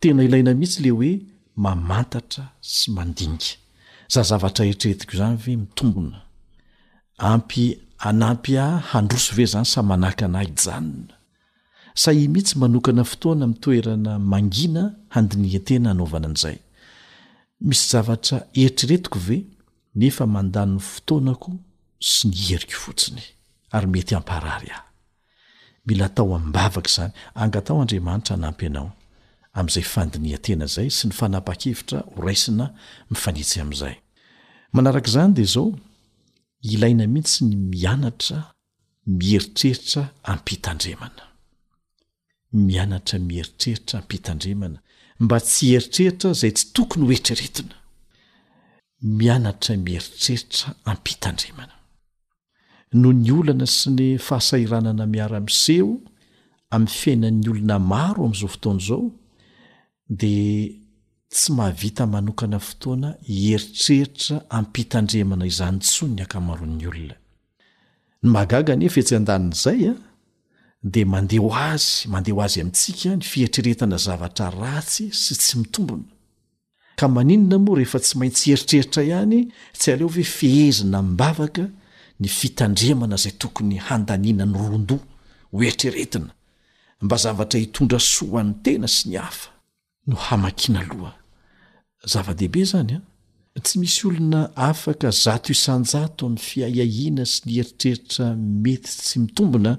tena 0.00 0.22
ilaina 0.24 0.54
mihitsy 0.54 0.80
le 0.82 0.90
hoe 0.90 1.10
mamantatra 1.56 2.44
sy 2.60 2.90
mandinga 2.96 3.50
zah 4.12 4.24
zavatra 4.30 4.64
ertriretiko 4.70 5.14
zany 5.20 5.36
ve 5.42 5.56
mitomgona 5.56 6.20
ampy 7.18 7.64
anampya 7.98 8.64
handroso 8.92 9.30
ve 9.36 9.44
zany 9.52 9.66
sa 9.72 9.82
manakana 9.82 10.38
ijanona 10.44 11.14
sahi 11.94 12.28
mihi 12.28 12.44
tsy 12.46 12.54
manokana 12.58 13.04
fotoana 13.04 13.46
mitoerana 13.46 14.18
mangina 14.18 14.82
handiniatena 15.14 15.88
hanaovana 15.90 16.28
an'zay 16.32 16.58
misy 17.60 17.88
zavatra 17.90 18.42
heritriretiko 18.54 19.18
ve 19.28 19.44
nefa 19.94 20.26
mandanyny 20.26 20.78
fotoanako 20.80 21.50
sy 22.00 22.28
ny 22.28 22.36
eriky 22.54 22.76
fotsiny 22.78 23.22
ary 23.74 23.86
mety 23.92 24.14
amparary 24.14 24.70
ah 24.76 24.84
mila 25.86 26.04
atao 26.06 26.36
amimbavaka 26.36 26.90
zany 26.94 27.12
angatao 27.42 27.80
andriamanitra 27.82 28.34
anampy 28.36 28.66
anao 28.66 28.90
amin'izay 29.58 29.86
fandiniatena 29.94 30.66
zay 30.74 30.88
sy 30.96 31.04
ny 31.08 31.14
fanapa-kevitra 31.20 31.98
ho 32.12 32.18
raisina 32.26 32.66
mifanitsy 33.10 33.58
amn'izay 33.62 33.96
manarak'izany 34.74 35.32
de 35.36 35.44
zao 35.54 35.72
ilaina 36.70 37.04
mihitsy 37.12 37.40
ny 37.48 37.54
mianatra 37.72 38.38
miheritreritra 39.18 40.02
ampitandremana 40.32 41.24
mianatra 42.66 43.16
miheritreritra 43.28 43.94
ampitandremana 44.02 44.78
mba 45.20 45.38
tsy 45.42 45.74
eritreritra 45.76 46.30
izay 46.34 46.52
tsy 46.56 46.66
tokony 46.74 47.04
hoeritreretina 47.06 47.74
mianatra 49.18 49.74
mieritreritra 49.86 50.66
ampitandremana 50.92 51.74
noho 53.02 53.14
ny 53.22 53.30
olana 53.38 53.66
sy 53.66 53.90
ny 53.96 54.08
fahasairanana 54.26 55.04
miara-mseho 55.14 55.90
amin'ny 56.74 56.96
fiainan'ny 57.00 57.48
olona 57.52 57.76
maro 57.92 58.20
ami'izao 58.28 58.50
fotoana 58.54 58.76
izao 58.82 59.04
dia 60.20 60.68
tsy 61.36 61.48
mahavita 61.56 62.02
manokana 62.14 62.58
fotoana 62.70 63.10
ieritreritra 63.42 64.36
ampitandremana 64.60 65.44
izany 65.50 65.78
tso 65.86 66.04
ny 66.14 66.20
ankamaroan'ny 66.24 66.86
olona 66.92 67.16
ny 68.22 68.28
mahagaga 68.36 68.72
any 68.76 68.86
efaetsy 68.90 69.14
an-danin'zaya 69.18 69.92
ah, 69.98 70.07
de 70.84 71.04
mandeh 71.04 71.38
ho 71.40 71.50
azy 71.54 72.06
mandehaho 72.08 72.42
azy 72.42 72.60
amintsika 72.60 73.16
ny 73.16 73.22
fieritreretana 73.30 73.96
zavatra 74.04 74.48
ratsy 74.60 75.04
sy 75.22 75.34
tsy 75.34 75.56
mitombona 75.58 76.02
ka 76.98 77.06
maninona 77.08 77.56
moa 77.64 77.76
rehefa 77.78 77.98
tsy 78.04 78.14
maintsy 78.18 78.46
eritreritra 78.54 79.02
ihany 79.02 79.34
tsy 79.78 79.88
aleo 79.92 80.08
ve 80.14 80.22
fehezina 80.36 80.98
mibavaka 81.02 81.64
ny 82.20 82.28
fitandremana 82.38 83.16
zay 83.22 83.34
tokony 83.40 83.76
handaniana 83.86 84.44
ny 84.52 84.58
rondoa 84.70 85.02
hoeritreretina 85.54 86.30
mba 87.02 87.16
zavatra 87.24 87.58
hitondra 87.62 87.98
soaan'ny 88.12 88.54
tena 88.62 88.88
sy 88.96 89.04
ny 89.10 89.16
afa 89.26 89.50
no 90.08 90.16
hamakina 90.30 90.78
aloha 90.86 91.14
zava-dehibe 92.12 92.62
zany 92.70 92.94
a 92.98 93.58
tsy 93.64 93.74
misy 93.82 94.00
olona 94.06 94.40
afaka 94.70 95.08
zato 95.24 95.48
isanjato 95.56 96.22
am'ny 96.26 96.38
fiayahiana 96.48 97.24
sy 97.32 97.38
ny 97.46 97.50
heritreritra 97.58 98.24
mety 98.62 98.92
sy 99.08 99.16
mitombona 99.26 99.72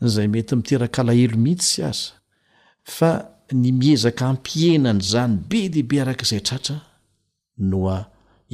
zay 0.00 0.28
mety 0.28 0.56
miterakalahelo 0.56 1.36
mihitsy 1.36 1.82
aza 1.90 2.12
fa 2.84 3.10
ny 3.52 3.72
miezaka 3.72 4.22
ampienanyzany 4.30 5.36
be 5.48 5.60
deibe 5.72 5.96
arak'izay 6.02 6.40
tratra 6.48 6.76
noa 7.70 7.96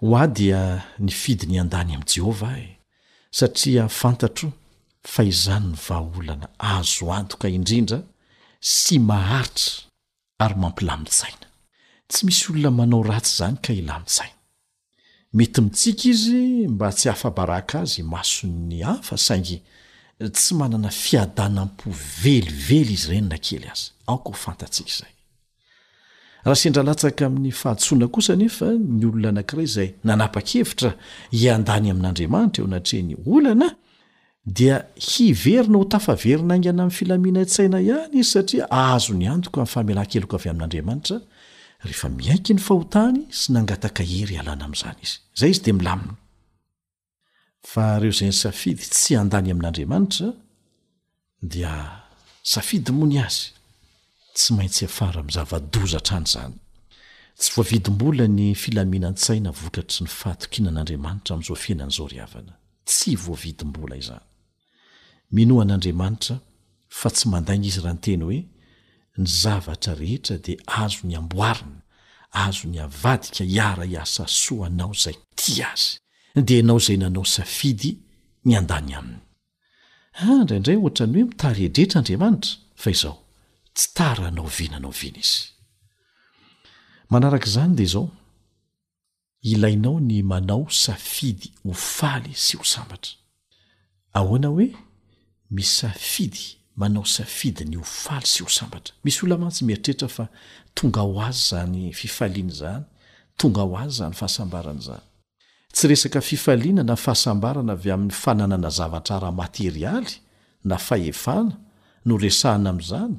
ho 0.00 0.16
a 0.16 0.26
dia 0.26 0.82
ny 0.98 1.12
fidy 1.12 1.46
ny 1.48 1.60
an-dany 1.62 1.94
amin' 1.94 2.06
jehovah 2.08 2.58
e 2.58 2.68
satria 3.30 3.86
fantatro 3.88 4.50
fahaizanny 5.06 5.74
vaaolana 5.86 6.48
azo 6.58 7.06
antoka 7.20 7.48
indrindra 7.58 7.98
sy 8.74 8.96
maharitra 8.98 9.84
ary 10.44 10.56
mampilamitsaina 10.62 11.46
tsy 12.10 12.20
misy 12.26 12.44
olona 12.50 12.70
manao 12.78 13.02
ratsy 13.10 13.34
zany 13.38 13.56
ka 13.64 13.70
hilamitsaina 13.78 14.38
mety 15.38 15.58
mitsika 15.66 16.04
izy 16.12 16.40
mba 16.74 16.88
tsy 16.96 17.06
hafa-baraka 17.12 17.74
azy 17.86 18.02
mason'ny 18.14 18.80
hafa 18.88 19.14
saingy 19.26 19.56
tsy 20.36 20.50
manana 20.60 20.90
fiadanampi 21.04 21.88
velively 22.22 22.92
izy 22.96 23.08
ireny 23.12 23.28
na 23.32 23.38
kely 23.46 23.66
azy 23.72 23.86
aoka 24.08 24.32
fantatsika 24.44 24.90
izay 24.92 25.13
raha 26.44 26.54
sendra 26.56 26.82
latsaka 26.84 27.26
amin'ny 27.26 27.50
fahatsoana 27.52 28.08
kosa 28.12 28.36
nefa 28.36 28.66
ny 28.76 29.06
olona 29.08 29.28
anakiray 29.32 29.66
zay 29.74 29.90
nanapa-kevitra 30.04 30.90
iandany 31.32 31.90
amin'andriamanitra 31.90 32.60
eo 32.62 32.66
anatrea 32.68 33.02
ny 33.02 33.14
olana 33.34 33.68
dia 34.58 34.76
hiverina 35.14 35.78
ho 35.78 35.84
tafaverinaingana 35.94 36.84
mi'ny 36.86 36.96
filamina 36.98 37.40
-tsaina 37.44 37.80
ihany 37.84 38.12
izy 38.18 38.30
satria 38.32 38.66
aazo 38.82 39.14
ny 39.14 39.24
antoko 39.28 39.56
amin'nyfamelankeloko 39.60 40.36
avy 40.36 40.48
amin'n'andriamanitra 40.50 41.16
rehefa 41.84 42.08
miaiky 42.08 42.52
ny 42.54 42.60
fahotany 42.66 43.24
sy 43.30 43.52
nangataka 43.52 44.04
hery 44.12 44.38
alana 44.38 44.64
ami'izany 44.64 45.00
izy 45.02 45.16
zay 45.38 45.50
izy 45.50 45.62
de 45.64 45.72
milamina 45.72 46.12
fahreo 47.72 48.10
zay 48.12 48.28
ny 48.28 48.36
safidy 48.44 48.84
tsy 48.92 49.16
andany 49.16 49.50
amin'andriamanitra 49.50 50.28
dia 51.42 51.72
safidy 52.42 52.92
mo 52.92 53.06
ny 53.06 53.18
azy 53.24 53.53
tsy 54.34 54.52
maintsy 54.54 54.84
afara 54.84 55.22
mizavadoza 55.22 56.00
trany 56.06 56.26
zany 56.26 56.54
tsy 57.38 57.50
voavidimbola 57.56 58.26
ny 58.28 58.54
filamina 58.58 59.08
an-tsaina 59.12 59.50
vokatry 59.54 60.04
ny 60.04 60.08
fahatokina 60.10 60.68
an'andriamanitra 60.72 61.34
amn'izao 61.36 61.56
fiainan'izao 61.62 62.08
rihavana 62.10 62.52
tsy 62.88 63.14
voavidim-bola 63.24 63.96
izany 64.02 64.24
minoan'andriamanitra 65.34 66.38
fa 67.00 67.10
tsy 67.14 67.28
mandaina 67.30 67.66
izy 67.70 67.80
raha 67.84 67.94
nyteny 67.98 68.24
hoe 68.26 68.40
ny 69.22 69.26
zavatra 69.40 69.94
rehetra 70.02 70.38
di 70.42 70.58
azo 70.66 71.06
ny 71.06 71.16
amboarina 71.22 71.80
azo 72.44 72.68
ny 72.68 72.78
havadika 72.82 73.44
hiara 73.46 73.84
hiasa 73.86 74.24
soanao 74.26 74.92
zay 74.94 75.14
ti 75.38 75.62
azy 75.62 75.98
de 76.34 76.62
nao 76.62 76.78
zay 76.82 76.96
nanao 76.98 77.24
safidy 77.24 77.98
ny 78.44 78.58
an-dany 78.58 78.94
aminy 78.98 79.20
a 79.22 80.22
ah, 80.22 80.42
ndraindray 80.42 80.74
ohatra 80.76 81.06
ny 81.06 81.18
hoe 81.22 81.28
mitarihedrehtra 81.28 81.98
andriamanitra 82.02 82.50
fa 82.74 82.90
izao 82.90 83.22
tsy 83.74 83.88
taranao 83.98 84.46
vena 84.56 84.78
nao 84.82 84.92
vena 85.00 85.20
izy 85.24 85.42
manarak'izany 87.12 87.74
dea 87.78 87.90
zao 87.94 88.06
ilainao 89.50 90.00
ny 90.00 90.18
manao 90.32 90.62
safidy 90.82 91.48
ofaly 91.72 92.32
sy 92.44 92.56
ho 92.58 92.64
sambatra 92.74 93.14
ahoana 94.18 94.48
hoe 94.54 94.68
misafidy 95.56 96.44
manao 96.80 97.04
safidy 97.16 97.64
ny 97.70 97.76
ofaly 97.86 98.28
sy 98.34 98.40
ho 98.44 98.48
sambatra 98.58 98.94
misy 99.04 99.24
olo 99.26 99.36
mantsy 99.42 99.62
miitrehetra 99.68 100.08
fa 100.16 100.24
tonga 100.76 101.02
ho 101.08 101.14
azy 101.28 101.44
zany 101.50 101.82
fifaliana 102.00 102.54
zany 102.60 102.84
tonga 103.38 103.62
ho 103.68 103.74
azy 103.82 103.96
zany 104.00 104.14
fahasambarana 104.20 104.82
zany 104.88 105.06
tsy 105.74 105.84
resaka 105.90 106.20
fifaliana 106.30 106.82
na 106.90 106.96
fahasambarana 107.04 107.72
avy 107.76 107.90
amin'ny 107.94 108.14
fananana 108.24 108.70
zavatra 108.78 109.16
rahamaterialy 109.22 110.12
na 110.70 110.76
fahefana 110.86 111.52
no 112.06 112.14
resahana 112.26 112.70
amn'izany 112.72 113.18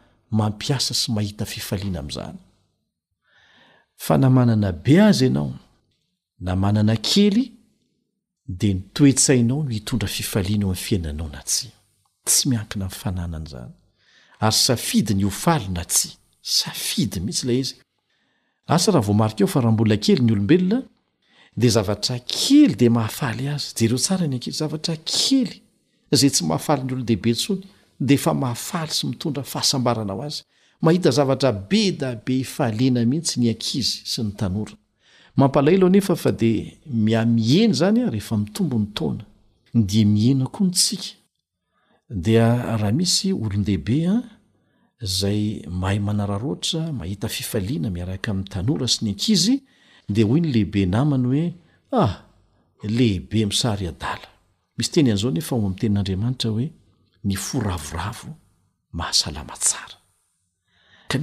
mampiasa 0.31 0.93
sy 0.93 1.11
mahita 1.11 1.45
fifaliana 1.45 1.99
am'zany 1.99 2.37
fa 4.05 4.17
namanana 4.17 4.69
be 4.83 4.95
azy 5.07 5.25
ianao 5.25 5.51
namanana 6.39 6.95
kely 6.97 7.51
de 8.59 8.73
nitoetsainao 8.73 9.63
no 9.63 9.69
hitondra 9.69 10.07
fifaliana 10.17 10.63
eo 10.65 10.69
am'fiainanao 10.75 11.29
na 11.35 11.41
tsy 11.51 11.67
tsy 12.27 12.41
miankina 12.49 12.85
nfananany 12.91 13.47
zany 13.53 13.73
ary 14.45 14.57
safidy 14.67 15.13
ny 15.13 15.25
ofaly 15.31 15.67
na 15.75 15.83
tsy 15.93 16.09
safidy 16.41 17.19
mihitsy 17.19 17.45
lay 17.47 17.59
izy 17.63 17.75
asa 18.73 18.91
raha 18.91 19.05
vaoamarika 19.07 19.43
ao 19.43 19.47
fa 19.53 19.61
raha 19.61 19.73
mbola 19.75 19.97
kely 20.05 20.19
ny 20.21 20.31
olombelona 20.33 20.79
de 21.59 21.67
zavatra 21.75 22.15
kely 22.37 22.71
de 22.79 22.87
mahafaly 22.97 23.43
azy 23.53 23.67
jereo 23.77 23.97
tsara 24.05 24.25
ny 24.27 24.35
akey 24.35 24.53
zavatra 24.59 24.95
kely 25.13 25.53
zay 26.19 26.29
tsy 26.33 26.41
mahafaly 26.45 26.81
ny 26.83 26.91
olodehibe 26.95 27.31
ntsony 27.35 27.61
defa 28.01 28.33
maafaly 28.33 28.91
sy 28.95 29.07
mitondra 29.11 29.43
fahasambarana 29.45 30.13
ho 30.17 30.21
azy 30.25 30.41
mahita 30.81 31.11
zavatra 31.13 31.51
be 31.69 31.81
da 31.99 32.09
be 32.27 32.37
fahaena 32.53 33.03
mihitsy 33.11 33.35
ny 33.41 33.49
akiz 33.53 33.87
sy 34.11 34.21
ny 34.25 34.31
tanoamampalahelo 34.39 35.87
nefafa 35.95 36.31
de 36.41 36.51
mia 37.05 37.21
miheny 37.35 37.73
zany 37.79 38.03
rehefa 38.13 38.37
mitombo 38.41 38.75
ny 38.83 38.87
na 38.89 39.17
demihenao 39.89 40.49
ntkd 40.67 42.25
raha 42.81 42.89
misy 42.99 43.29
olondehibea 43.33 44.13
zay 45.19 45.41
mahay 45.79 45.99
manararotra 45.99 46.81
mahita 46.99 47.27
fifaliana 47.29 47.89
miaraka 47.89 48.33
m'ny 48.33 48.49
tanora 48.51 48.87
sy 48.89 48.99
ny 49.05 49.11
akiz 49.13 49.43
de 50.09 50.21
hoy 50.25 50.41
ny 50.41 50.49
lehibe 50.53 50.85
namany 50.85 51.25
hoe 51.27 51.45
h 51.91 51.95
ah, 52.01 52.13
lehibe 52.83 53.45
misa 53.45 53.77
misy 54.77 54.89
teny 54.91 55.13
n'zaonefamtennra 55.13 56.01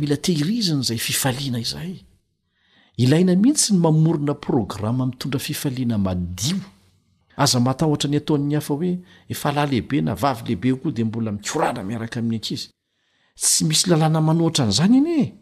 latehirizinyzay 0.00 0.98
fifaliana 0.98 1.58
izahay 1.58 1.96
ilaina 2.96 3.36
mihitsy 3.36 3.72
ny 3.74 3.78
mamorona 3.82 4.34
programma 4.34 5.06
mitondra 5.06 5.40
fifaliana 5.40 5.98
madio 5.98 6.56
aza 7.36 7.60
matahtra 7.60 8.10
ny 8.10 8.16
ataon'ny 8.18 8.54
hafa 8.54 8.74
hoe 8.74 8.98
efalahlehibe 9.32 10.00
na 10.00 10.14
vavy 10.14 10.42
lehibe 10.42 10.74
koa 10.80 10.92
de 10.94 11.04
mbola 11.04 11.32
mikorana 11.32 11.82
miaraka 11.82 12.20
amin'ny 12.20 12.36
akizy 12.38 12.68
tsy 13.42 13.64
misy 13.68 13.86
lalàna 13.90 14.20
manoatra 14.20 14.64
an'zany 14.66 14.94
eny 14.98 15.10
e 15.22 15.34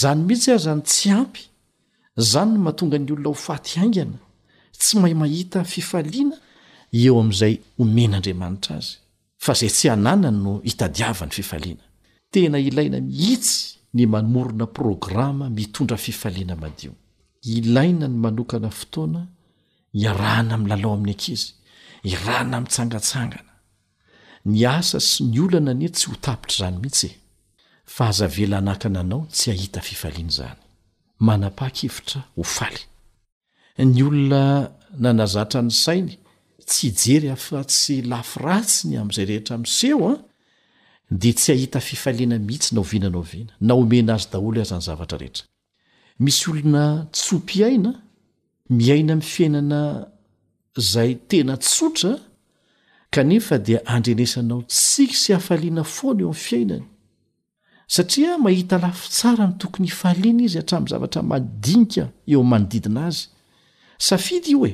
zany 0.00 0.20
mihitsy 0.26 0.50
a 0.54 0.56
zany 0.64 0.80
tsy 0.90 1.06
ampy 1.20 1.42
zany 2.30 2.50
ny 2.52 2.58
mahatonga 2.64 2.96
ny 2.98 3.08
olona 3.14 3.28
ho 3.32 3.36
faty 3.46 3.72
aingana 3.82 4.18
tsy 4.80 4.92
maha 5.00 5.14
mahita 5.20 5.58
fifaliana 5.72 6.36
eo 7.02 7.16
amn'izay 7.20 7.54
omenaandriamanitra 7.82 8.74
azy 8.78 8.94
fa 9.44 9.54
zay 9.54 9.70
tsy 9.76 9.88
hananany 9.92 10.38
no 10.44 10.52
hitadiavany 10.68 11.32
fifaliana 11.38 11.84
tena 12.32 12.58
ilaina 12.68 13.00
mihitsy 13.00 13.78
ny 13.94 14.06
mamorona 14.12 14.66
programa 14.66 15.46
mitondra 15.50 15.96
fifaliana 15.96 16.56
madio 16.56 16.92
ilaina 17.42 18.06
ny 18.08 18.16
manokana 18.24 18.70
fotoana 18.80 19.20
irana 19.94 20.54
amin'ny 20.54 20.68
lalao 20.70 20.92
amin'ny 20.94 21.12
ankizy 21.12 21.48
irana 22.14 22.54
ami'tsangatsangana 22.58 23.52
ny 24.52 24.60
asa 24.76 24.98
sy 25.10 25.22
ny 25.30 25.38
olana 25.44 25.70
ani 25.76 25.88
tsy 25.96 26.04
ho 26.10 26.14
tapitra 26.26 26.54
izany 26.66 26.76
mihits 26.82 27.02
e 27.08 27.10
fa 27.94 28.04
azavela 28.10 28.56
anakana 28.62 28.98
anao 29.04 29.22
tsy 29.36 29.46
ahita 29.54 29.80
fifaliana 29.88 30.32
zany 30.38 30.60
manapaha-kevitra 31.28 32.20
hofaly 32.36 32.80
ny 33.92 34.00
olona 34.08 34.42
nanazatra 35.04 35.60
ny 35.68 35.72
sainy 35.84 36.14
tsy 36.68 36.88
hijery 36.92 37.28
afa 37.32 37.62
tsy 37.64 38.02
lafo 38.06 38.40
ratsiny 38.44 38.96
am'izay 39.00 39.24
rehetra 39.30 39.58
mi'seho 39.58 40.08
a 40.10 40.14
de 41.10 41.32
tsy 41.32 41.52
ahita 41.54 41.80
fifalina 41.80 42.38
mihitsy 42.38 42.74
nao 42.74 42.82
vina 42.84 43.10
nao 43.10 43.22
viana 43.22 43.48
na 43.60 43.74
omena 43.74 44.14
azy 44.14 44.28
daholo 44.32 44.60
azany 44.62 44.82
zavatra 44.88 45.18
rehetra 45.22 45.44
misy 46.24 46.48
olona 46.50 46.84
tsoampiaina 47.12 47.92
miaina 48.76 49.12
ami'y 49.16 49.30
fiainana 49.34 49.80
zay 50.92 51.12
tena 51.28 51.56
tsotra 51.56 52.12
kanefa 53.14 53.58
dia 53.66 53.80
andrenesanao 53.86 54.62
tsik 54.62 55.14
sy 55.16 55.32
hafaliana 55.32 55.84
foana 55.84 56.20
eo 56.22 56.30
ami' 56.34 56.44
fiainany 56.48 56.84
satria 57.88 58.36
mahita 58.38 58.78
lafo 58.78 59.08
tsara 59.10 59.46
no 59.46 59.56
tokony 59.58 59.86
hifahaliana 59.88 60.42
izy 60.42 60.58
hatramn'ny 60.58 60.88
zavatra 60.90 61.22
manodinika 61.22 62.04
eo 62.26 62.40
am 62.40 62.48
manodidina 62.52 63.06
azy 63.06 63.22
safidy 63.98 64.50
io 64.52 64.66
e 64.66 64.72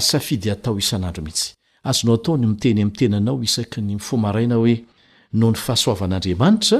safidy 0.00 0.50
atao 0.50 0.78
isan'andro 0.78 1.22
mihitsy 1.22 1.52
azonao 1.88 2.14
ataony 2.16 2.46
miteny 2.46 2.80
ami'tenanao 2.82 3.42
isaky 3.46 3.80
ny 3.80 3.98
fomaraina 3.98 4.54
hoe 4.56 4.76
no 5.32 5.50
ny 5.50 5.56
fahasoavan'andriamanitra 5.56 6.78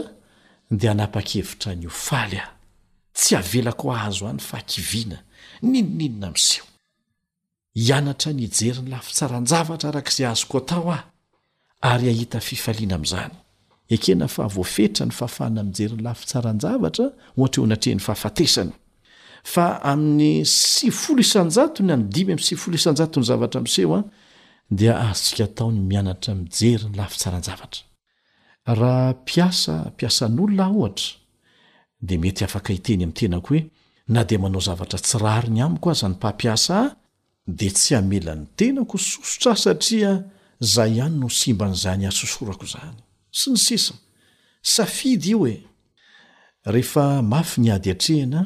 di 0.70 0.88
anapa-kevitra 0.88 1.74
ny 1.74 1.86
ofaly 1.86 2.38
ah 2.38 2.50
tsy 3.12 3.36
avelako 3.36 3.92
ahazo 3.92 4.28
a 4.28 4.32
ny 4.32 4.38
fahakiviana 4.40 5.18
ninoninona 5.62 6.30
m'seho 6.30 6.66
hianatra 7.86 8.32
ny 8.32 8.46
jerin'ny 8.58 8.90
lafitsaranjavatra 8.90 9.88
arak'izay 9.88 10.26
azoko 10.26 10.58
atao 10.58 10.92
ah 10.94 11.02
ary 11.80 12.08
ahita 12.08 12.40
fifaliana 12.40 12.94
am'izany 12.94 13.34
ekena 13.94 14.28
fahavoafeitra 14.28 15.06
ny 15.06 15.12
fahafahna 15.12 15.62
mjerin'ny 15.62 16.02
lafitsaranjavatra 16.02 17.06
ohatra 17.38 17.60
eo 17.60 17.64
anatrehan'ny 17.64 18.00
fahafatesany 18.06 18.72
fa 19.44 19.78
amin'ny 19.84 20.44
siy 20.48 20.90
folo 20.90 21.20
isanjatony 21.22 21.92
am'nydimy 21.94 22.32
am'y 22.34 22.44
siy 22.44 22.58
folo 22.58 22.76
isanjato 22.80 23.20
ny 23.20 23.24
zavatra 23.28 23.60
mseho 23.60 23.92
a 23.94 23.98
ah, 24.00 24.04
dia 24.70 24.94
asika 25.10 25.46
taony 25.46 25.80
mianatramijeryn 25.90 26.96
lafitsaranjavtra 26.96 27.82
rahapiasampiasan'olona 28.80 30.66
ohatra 30.78 31.06
de 32.08 32.14
mety 32.22 32.44
afaka 32.48 32.70
iteny 32.72 33.02
am'tenako 33.04 33.48
hoe 33.54 33.62
na 34.14 34.24
di 34.28 34.38
manao 34.38 34.60
zavatra 34.68 34.98
tsirariny 35.04 35.60
amiko 35.66 35.88
azany 35.92 36.14
mpampiasa 36.16 36.78
de 37.58 37.68
tsy 37.70 37.94
amelan'ny 38.00 38.46
tenako 38.56 38.96
sosotsa 38.98 39.54
satria 39.64 40.10
za 40.72 40.86
ihany 40.88 41.16
no 41.20 41.28
simban'zany 41.40 42.04
asosorako 42.12 42.66
zany 42.74 42.96
sy 43.40 43.46
ny 43.52 43.58
sisa 43.66 43.94
safidy 44.74 45.30
io 45.34 45.38
eehea 46.70 47.08
mafy 47.32 47.60
ny 47.60 47.70
adyatrehna 47.76 48.40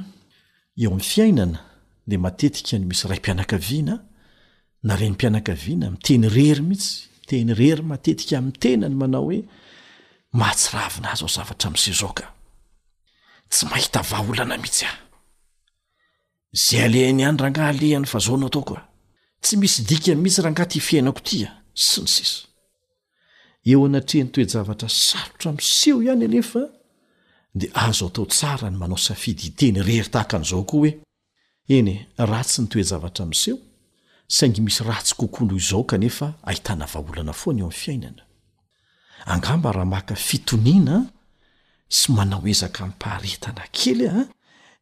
eo 0.80 0.90
amn' 0.94 1.02
fiainana 1.02 1.60
de 2.06 2.16
matetika 2.16 2.78
ny 2.78 2.84
misy 2.88 3.06
ray 3.10 3.18
mpianakaviana 3.18 3.98
na 4.82 4.96
reny 4.96 5.10
mpianakaviana 5.16 5.90
mitenyrery 5.90 6.62
mihitsy 6.62 7.08
mitenyrery 7.20 7.82
matetika 7.82 8.38
amy 8.38 8.52
tenany 8.52 8.94
manao 8.94 9.24
hoe 9.24 9.40
mahatsiravina 10.32 11.10
azao 11.12 11.28
zavatra 11.28 11.70
msio 11.70 11.94
z 11.94 12.02
ao 12.02 12.12
ka 12.12 12.34
tsy 13.48 13.66
mahita 13.70 14.02
va 14.02 14.20
olana 14.28 14.56
mihitsy 14.56 14.84
ah 14.86 14.98
zay 16.52 16.82
alehany 16.84 17.22
any 17.26 17.36
raha 17.38 17.50
ngaha 17.50 17.68
alehany 17.68 18.06
fa 18.06 18.18
zaonao 18.18 18.46
ataokoa 18.48 18.82
tsy 19.42 19.56
misy 19.56 19.82
dikany 19.88 20.20
mihitsy 20.22 20.42
raha 20.42 20.52
nga 20.52 20.66
ty 20.70 20.80
fiainako 20.80 21.20
tia 21.28 21.50
sy 21.74 22.00
ny 22.00 22.06
siso 22.14 22.42
eo 23.64 23.84
anatrea 23.86 24.24
ny 24.24 24.30
toejavatra 24.32 24.88
sarotra 24.88 25.50
amsiho 25.50 26.02
ihany 26.02 26.24
anefa 26.24 26.77
de 27.54 27.70
azo 27.74 28.06
atao 28.06 28.26
tsara 28.26 28.70
ny 28.70 28.76
manao 28.76 28.98
safidy 28.98 29.46
iteny 29.48 29.82
rehritahakan'izao 29.82 30.64
koa 30.64 30.78
hoe 30.80 30.92
eny 31.68 31.88
raha 32.16 32.44
tsy 32.44 32.62
nytoe 32.62 32.82
zavatra 32.82 33.26
mseho 33.26 33.58
saingy 34.26 34.60
misy 34.60 34.82
ratsy 34.84 35.14
kokolo 35.16 35.56
izao 35.56 35.84
kanefa 35.84 36.34
ahitana 36.42 36.84
avaolana 36.84 37.32
foana 37.32 37.60
eo 37.60 37.66
am' 37.66 37.78
fiainana 37.82 38.22
angamba 39.26 39.72
raha 39.72 39.84
maka 39.84 40.14
fitoniana 40.14 40.96
sy 41.88 42.12
manao 42.12 42.46
ezaka 42.48 42.86
paharetana 42.98 43.64
kely 43.76 44.08
ah, 44.08 44.20
a 44.20 44.28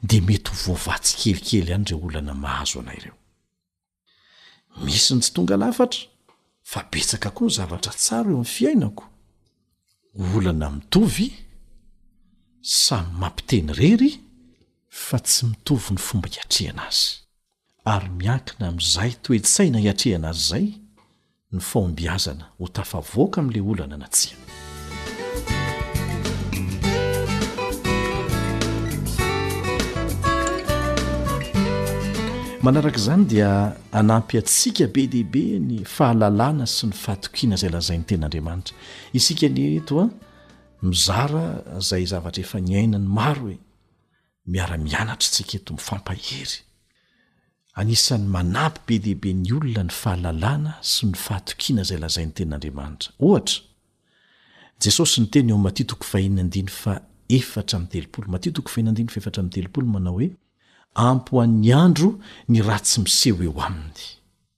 de 0.02 0.20
mety 0.20 0.50
ho 0.50 0.56
voavatsy 0.66 1.14
kelikely 1.16 1.72
any 1.74 1.84
reo 1.84 1.98
olana 2.06 2.34
mahazo 2.34 2.80
anareo 2.80 3.14
misy 4.84 5.14
ny 5.14 5.20
tsy 5.20 5.32
tonga 5.32 5.56
lafatra 5.56 6.00
fa 6.62 6.82
betsaka 6.90 7.30
koa 7.30 7.46
ny 7.46 7.52
zavatra 7.54 7.92
tsaro 7.92 8.30
eo 8.30 8.38
am' 8.38 8.44
fiainako 8.54 9.04
olana 10.36 10.70
mitovy 10.70 11.45
samy 12.66 13.18
mampiteny 13.18 13.72
rery 13.72 14.10
fa 14.88 15.18
tsy 15.18 15.46
mitovy 15.46 15.90
ny 15.94 15.98
fomba 16.02 16.28
hiatrehana 16.28 16.82
azy 16.88 17.12
ary 17.84 18.08
miankina 18.18 18.68
amin'izay 18.68 19.12
toetsaina 19.22 19.78
hiatrehana 19.78 20.28
azy 20.34 20.48
zay 20.48 20.64
ny 21.52 21.60
faombiazana 21.60 22.48
ho 22.58 22.68
tafavoaka 22.68 23.40
amn'la 23.40 23.62
olo 23.72 23.82
ananatsia 23.84 24.34
manarak' 32.62 32.98
izany 32.98 33.24
dia 33.30 33.76
anampy 33.92 34.38
atsika 34.42 34.88
be 34.90 35.06
dehibe 35.06 35.44
ny 35.70 35.84
fahalalàna 35.84 36.66
sy 36.66 36.86
ny 36.90 36.96
fahatokiana 37.04 37.56
zay 37.62 37.70
lazain'ny 37.70 38.04
tenandriamanitra 38.10 38.74
isika 39.12 39.46
ny 39.48 39.60
etoa 39.78 40.10
mizara 40.86 41.62
zay 41.78 42.06
zavatra 42.06 42.40
efa 42.42 42.60
ny 42.60 42.74
aina 42.78 42.98
ny 43.04 43.08
maro 43.18 43.40
hoe 43.48 43.58
miara-mianatry 44.52 45.28
tsika 45.34 45.54
eto 45.58 45.70
mifampahhery 45.76 46.58
anisan'ny 47.80 48.24
manampy 48.36 48.82
be 48.86 48.94
dehibe 49.04 49.30
ny 49.42 49.50
olona 49.56 49.82
ny 49.88 49.92
fahalalana 50.02 50.72
sy 50.92 51.02
ny 51.10 51.16
fahatokiana 51.24 51.82
zay 51.88 51.98
lazainy 52.02 52.32
ten'andriamanitra 52.36 53.10
ohtjesosy 53.32 55.16
ny 55.22 55.26
ten 55.30 55.50
eoto 55.50 55.96
mana 59.94 60.10
hoe 60.14 60.28
ampo 61.08 61.32
an'ny 61.44 61.70
andro 61.84 62.10
ny 62.48 62.56
ratsy 62.68 62.96
miseho 63.04 63.38
eo 63.48 63.52
aminy 63.66 64.04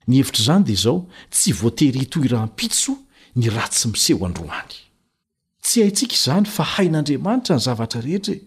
ny 0.08 0.12
hevitr'zany 0.18 0.62
dea 0.68 0.80
zao 0.84 0.98
tsy 1.30 1.50
voatery 1.62 2.00
itoy 2.06 2.26
rahampitso 2.32 2.92
ny 3.36 3.44
ratsy 3.56 3.84
miseho 3.88 4.22
androany 4.26 4.78
tsy 5.68 5.80
haintsika 5.84 6.14
izany 6.16 6.46
fa 6.56 6.64
hain'andriamanitra 6.74 7.54
ny 7.58 7.62
zavatra 7.66 8.00
rehetra 8.00 8.34
e. 8.34 8.38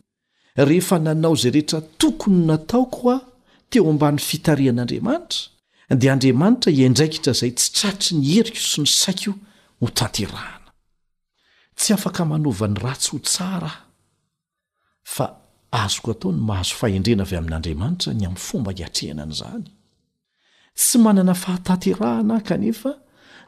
rehefa 0.70 0.98
nanao 1.00 1.36
zay 1.36 1.52
rehetra 1.56 1.82
tokony 2.02 2.40
nataoko 2.50 3.08
a 3.14 3.18
teo 3.70 3.90
ambany 3.92 4.18
fitarehan'andriamanitra 4.28 5.96
dia 6.02 6.14
andriamanitra 6.14 6.72
hiaindraikitra 6.74 7.34
zay 7.40 7.52
tsy 7.58 7.68
traotry 7.78 8.18
ny 8.18 8.26
herik 8.34 8.58
sy 8.58 8.82
ny 8.82 8.88
saiko 8.90 9.32
ho 9.82 9.88
tanterahana 10.00 10.70
tsy 11.80 11.94
afaka 11.96 12.26
manovany 12.32 12.78
ratsy 12.86 13.10
ho 13.14 13.20
tsaraah 13.30 13.78
fa 15.14 15.26
azoko 15.84 16.12
atao 16.14 16.32
ny 16.36 16.42
mahazo 16.50 16.74
faendrena 16.82 17.24
avy 17.28 17.38
amin'andriamanitra 17.42 18.10
ny 18.20 18.26
amn'nyfomba 18.28 18.72
hiatrehanany 18.80 19.32
izany 19.38 19.68
tsy 20.76 20.98
manana 21.06 21.34
fahatanterahana 21.44 22.36
h 22.42 22.48
kanefa 22.50 22.92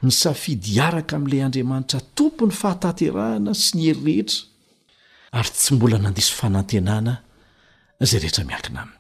ny 0.04 0.12
safidy 0.12 0.80
araka 0.84 1.16
amin'lay 1.16 1.42
andriamanitra 1.48 2.00
tompony 2.18 2.52
fahatanterahana 2.62 3.54
sy 3.56 3.70
ny 3.78 3.84
herirehetra 3.92 5.40
ary 5.40 5.50
tsy 5.60 5.72
mbola 5.78 5.98
nandiso 6.04 6.34
fanantenana 6.42 7.14
zay 8.08 8.20
rehetra 8.24 8.44
miakina 8.50 8.80
am 8.84 8.92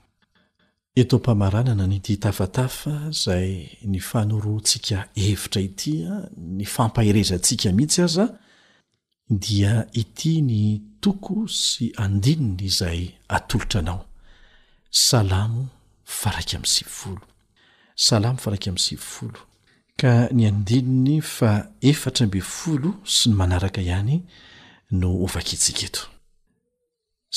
eto 1.02 1.16
mpamaranana 1.22 1.86
ny 1.92 2.00
ty 2.06 2.14
tafatafa 2.24 2.94
zay 3.24 3.52
ny 3.92 4.00
fanoroantsika 4.10 4.98
hevitra 5.24 5.62
itya 5.68 6.14
ny 6.58 6.66
fampahirezantsika 6.76 7.68
mihitsy 7.78 8.02
aza 8.08 8.26
dia 9.44 9.74
ity 10.02 10.34
ny 10.50 10.64
toko 11.04 11.36
sy 11.70 11.86
andinony 12.04 12.64
izay 12.70 13.02
atolotra 13.36 13.80
anao 13.84 14.02
salamo 15.08 15.62
faraiky 16.22 16.56
ami'ny 16.56 16.72
sivifolo 16.76 17.22
salamo 18.06 18.38
faraiky 18.44 18.70
amn'ny 18.70 18.86
sivifolo 18.88 19.40
ka 19.98 20.28
ny 20.34 20.46
andininy 20.50 21.22
fa 21.22 21.52
efatra 21.86 22.26
mbe' 22.28 22.42
folo 22.42 22.92
sy 23.16 23.30
ny 23.30 23.34
manaraka 23.38 23.82
ihany 23.88 24.18
no 25.00 25.10
ovakiitsiketo 25.26 26.02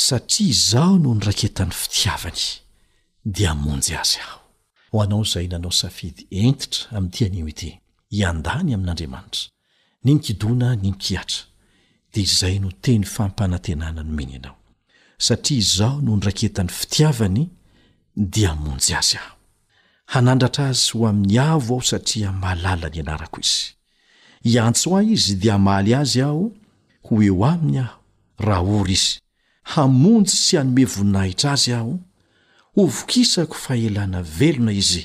satria 0.06 0.48
izaho 0.54 0.94
noho 0.98 1.14
nyraketan'ny 1.18 1.72
fitiavany 1.80 2.42
dia 3.34 3.52
monjy 3.64 3.94
azy 4.00 4.18
aho 4.24 4.38
ho 4.92 4.96
anao 5.04 5.22
izay 5.26 5.46
nanao 5.52 5.74
safidy 5.82 6.22
entitra 6.44 6.80
ami'y 6.98 7.12
tianimity 7.16 7.70
iandany 8.18 8.70
amin'andriamanitra 8.76 9.42
ny 10.04 10.10
nykidona 10.16 10.68
ny 10.82 10.90
nykihatra 10.94 11.42
de 12.12 12.18
izay 12.26 12.56
no 12.62 12.68
teny 12.84 13.04
fampanantenana 13.16 14.00
no 14.06 14.12
miny 14.18 14.34
ianao 14.36 14.56
satria 15.26 15.58
izaho 15.64 15.96
noho 16.04 16.16
nyraketan'ny 16.18 16.72
fitiavany 16.78 17.42
dia 18.32 18.50
monjy 18.64 18.94
azy 19.00 19.18
aho 19.22 19.35
hanandratra 20.06 20.66
azy 20.68 20.90
ho 20.94 21.06
ami'ny 21.08 21.38
avo 21.38 21.74
aho 21.74 21.82
satria 21.90 22.30
mahlala 22.32 22.88
ny 22.90 23.00
anarako 23.02 23.40
izy 23.42 23.66
iantso 24.42 24.94
ao 24.96 25.02
izy 25.02 25.34
dia 25.40 25.54
amaly 25.54 25.92
azy 25.94 26.20
aho 26.22 26.50
ho 27.06 27.22
e 27.22 27.30
o 27.30 27.44
aminy 27.44 27.78
aho 27.78 27.94
raha 28.46 28.74
ory 28.78 28.92
izy 28.92 29.18
hamonjy 29.72 30.28
sy 30.30 30.56
hanome 30.58 30.84
voninahitra 30.84 31.52
azy 31.52 31.72
aho 31.78 31.98
hovokisako 32.74 33.54
fahelana 33.64 34.22
velona 34.22 34.72
izy 34.72 35.04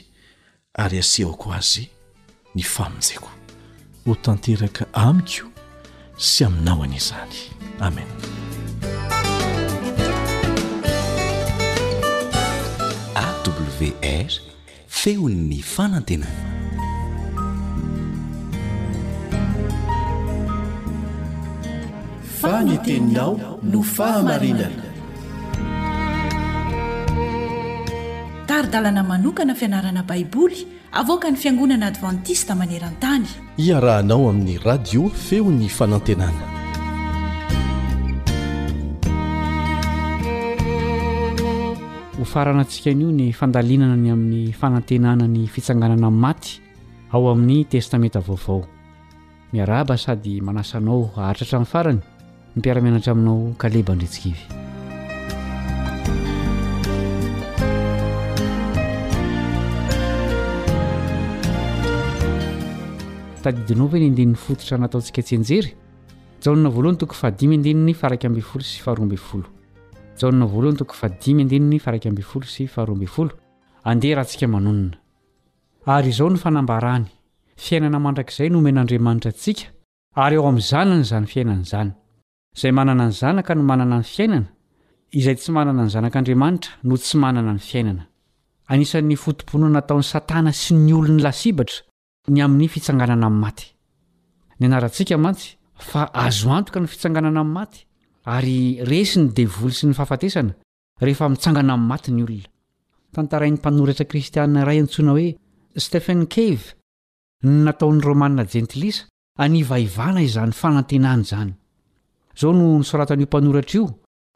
ary 0.73 0.97
asehko 1.03 1.53
azy 1.59 1.89
ny 2.55 2.63
famonjeko 2.63 3.29
ho 4.05 4.13
tanteraka 4.21 4.85
amiko 4.93 5.47
sy 6.17 6.45
aminao 6.45 6.83
aniizany 6.83 7.37
amenawr 7.79 8.29
feon'ny 14.99 15.59
fanantenana 15.63 16.39
fanenteninao 22.41 23.33
no 23.71 23.79
fahamarinana 23.95 24.89
taridalana 28.45 29.03
manokana 29.11 29.55
fianarana 29.61 30.03
baiboly 30.11 30.59
avoka 31.01 31.31
ny 31.31 31.37
fiangonana 31.43 31.85
advantista 31.91 32.51
maneran-tany 32.61 33.27
iarahanao 33.67 34.29
amin'ny 34.31 34.57
radio 34.69 35.07
feon'ny 35.27 35.69
fanantenana 35.69 36.60
ofarana 42.21 42.59
antsika 42.61 42.93
n'io 42.93 43.09
ny 43.11 43.31
fandalinana 43.33 43.95
ny 43.97 44.09
amin'ny 44.13 44.51
fanantenana 44.53 45.25
ny 45.27 45.47
fitsanganana 45.47 46.05
amin'ny 46.07 46.21
maty 46.23 46.61
ao 47.13 47.23
amin'ny 47.31 47.65
testameta 47.65 48.19
vaovao 48.27 48.59
miaraba 49.55 49.95
sady 49.97 50.35
manasanao 50.45 50.99
aharitratra 51.17 51.57
min'ny 51.61 51.71
farany 51.73 51.99
ny 52.55 52.59
piaramianatra 52.63 53.11
aminao 53.13 53.55
kaleba 53.61 53.93
indritsikivy 53.93 54.41
tadiidinao 63.43 63.87
vae 63.91 64.01
ny 64.03 64.07
endinin'ny 64.11 64.37
fototra 64.45 64.77
nataontsika 64.77 65.23
tsy 65.25 65.33
enjery 65.39 65.73
jaonnao 66.43 66.71
voalohany 66.75 66.97
tokony 67.01 67.19
fa 67.21 67.31
dimyndininy 67.39 67.93
faraky 68.01 68.27
ambn 68.29 68.41
folo 68.51 68.63
sy 68.63 68.79
faharoaambfolo 68.85 69.47
yizao 76.03 76.29
ny 76.31 76.37
fanabaany 76.43 77.05
fiainana 77.63 77.99
mandrakizay 78.05 78.49
nomen'andriamanitra 78.53 79.31
ntsika 79.33 79.63
ary 80.23 80.35
eo 80.37 80.43
ami'nzananyzany 80.51 81.25
fiainan'zany 81.33 81.89
izay 82.57 82.71
manana 82.79 83.05
ny 83.09 83.13
zanaka 83.21 83.51
no 83.57 83.63
manana 83.71 83.97
ny 84.01 84.05
fiainana 84.13 84.49
izay 85.19 85.35
tsy 85.39 85.49
manana 85.57 85.83
ny 85.85 85.89
zanak'andriamanitra 85.95 86.71
no 86.87 86.95
tsy 87.03 87.15
manana 87.23 87.51
ny 87.55 87.61
fiainana 87.69 88.03
anisan'ny 88.71 89.15
fotoponna 89.23 89.81
taon'ny 89.87 90.07
satana 90.13 90.51
sy 90.61 90.71
ny 90.85 90.91
olon'ny 90.99 91.21
lasibatra 91.25 91.79
ny 92.33 92.39
amin'ny 92.45 92.67
fitsanganana 92.73 93.25
amin'ny 93.29 93.41
maty 93.45 93.65
n 94.69 94.73
aatsika 94.77 95.15
mantsy 95.25 95.47
fa 95.89 96.01
azoantoka 96.25 96.79
ny 96.81 96.87
fitsanganana 96.93 97.41
m'nymaty 97.45 97.79
ary 98.23 98.77
resiny 98.85 99.31
devoly 99.33 99.73
sy 99.73 99.87
nyfahafatesana 99.89 100.53
rehefa 101.01 101.27
mitsangana 101.33 101.73
amiy 101.73 101.87
matiny 101.89 102.21
olona 102.23 102.49
tantarain'ny 103.15 103.57
mpanoratra 103.57 104.05
kristiaina 104.05 104.61
raha 104.67 104.75
iantsoina 104.79 105.11
hoe 105.15 105.27
stephen 105.85 106.21
keve 106.35 106.75
ny 107.43 107.63
nataon'ny 107.65 108.01
romanna 108.05 108.45
jentilisa 108.53 109.05
anivahivana 109.45 110.21
izany 110.27 110.53
fanantenany 110.59 111.23
zany 111.31 111.53
zao 112.39 112.53
no 112.53 112.77
nisoratanyio 112.77 113.25
mpanoratra 113.25 113.73
io 113.79 113.87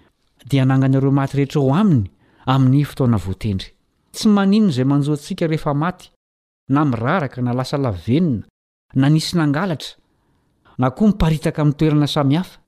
dia 0.49 0.62
ananganareo 0.66 1.12
maty 1.20 1.35
rehetra 1.39 1.61
o 1.66 1.70
aminy 1.80 2.11
amin'ny 2.55 2.85
fotona 2.91 3.18
voatendry 3.26 3.70
tsy 4.14 4.26
manino 4.37 4.66
izay 4.72 4.87
manjoantsika 4.93 5.45
rehefamaty 5.53 6.07
na 6.74 6.85
miraraka 6.91 7.39
na 7.43 7.53
lasa 7.59 7.78
laenna 7.85 8.45
na 9.01 9.07
nisy 9.09 9.32
nangaatra 9.41 9.97
na 10.79 10.91
koa 10.91 11.07
miparitaka 11.09 11.62
amin'ny 11.62 11.77
toerana 11.79 12.07
samyhafa 12.07 12.59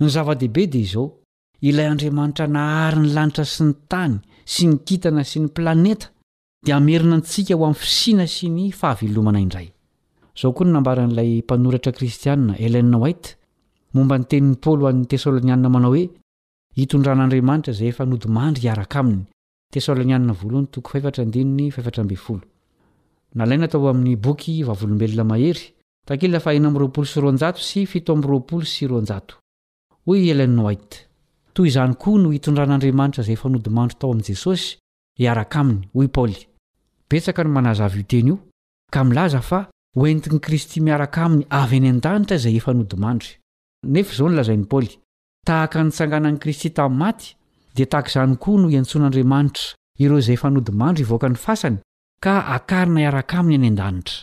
ny 0.00 0.06
zava-dehibe 0.14 0.62
dia 0.70 0.82
izao 0.86 1.06
ilay 1.60 1.86
andriamanitra 1.92 2.46
nahary 2.46 3.00
ny 3.02 3.08
lanitra 3.16 3.44
sy 3.54 3.60
ny 3.66 3.72
tany 3.90 4.14
sy 4.52 4.62
ny 4.68 4.76
kintana 4.86 5.22
sy 5.24 5.38
ny 5.42 5.48
planeta 5.56 6.06
dia 6.64 6.78
merina 6.80 7.14
antsika 7.18 7.54
ho 7.56 7.62
amin'ny 7.66 7.80
fisiana 7.82 8.26
sy 8.26 8.46
ny 8.56 8.64
fahavelomana 8.80 9.40
indray 9.44 9.68
izao 10.36 10.52
koa 10.54 10.66
no 10.66 10.72
nambaran'ilay 10.76 11.30
mpanoratra 11.42 11.92
kristianna 11.98 12.54
elena 12.66 12.96
ohait 13.00 13.26
momba 13.94 14.18
ny 14.18 14.24
tenin'ny 14.30 14.56
paoly 14.62 14.82
hoan'ny 14.84 15.06
tesalôniana 15.10 15.68
manao 15.74 15.92
hoe 15.96 16.04
hitondran'andriamanitra 16.78 17.72
izay 17.74 17.90
efa 17.94 18.04
nodimandry 18.10 18.62
hiaraka 18.66 18.96
amin'ny 19.02 19.24
tesalniana 19.72 20.34
la 23.48 23.56
na 23.62 23.68
tao 23.72 23.88
amin'ny 23.90 24.14
boky 24.16 24.62
vvolombelona 24.64 25.24
mahery 25.24 25.74
zyko 26.08 26.56
noitndran'adramanra 32.16 33.24
zay 33.28 33.36
ro 33.36 33.58
taomesos 33.98 34.76
rk 35.38 35.54
oze 36.16 37.26
ilaza 39.04 39.42
f 39.48 39.52
entiny 40.10 40.38
kristy 40.46 40.80
miaraka 40.80 41.18
aminy 41.24 41.44
avy 41.60 41.76
any 41.76 41.88
andanitra 41.92 42.36
zay 42.44 42.56
enodmandr 42.72 43.26
nezao 43.92 44.28
nlazany 44.30 44.64
paoly 44.70 44.90
tahaka 45.46 45.78
nitsanganany 45.84 46.38
kristy 46.42 46.70
tamyy 46.70 46.98
maty 46.98 47.26
di 47.76 47.84
taak 47.92 48.06
zany 48.14 48.34
koa 48.42 48.60
no 48.60 48.68
iantson'andriamanitra 48.70 49.66
iro 50.04 50.16
zay 50.26 50.36
fnodmandro 50.36 51.02
ivakany 51.04 51.34
fasany 51.44 51.76
ka 52.24 52.32
akarina 52.56 53.00
iaraka 53.06 53.34
aminy 53.40 53.54
any 53.54 53.66
andanitra 53.72 54.22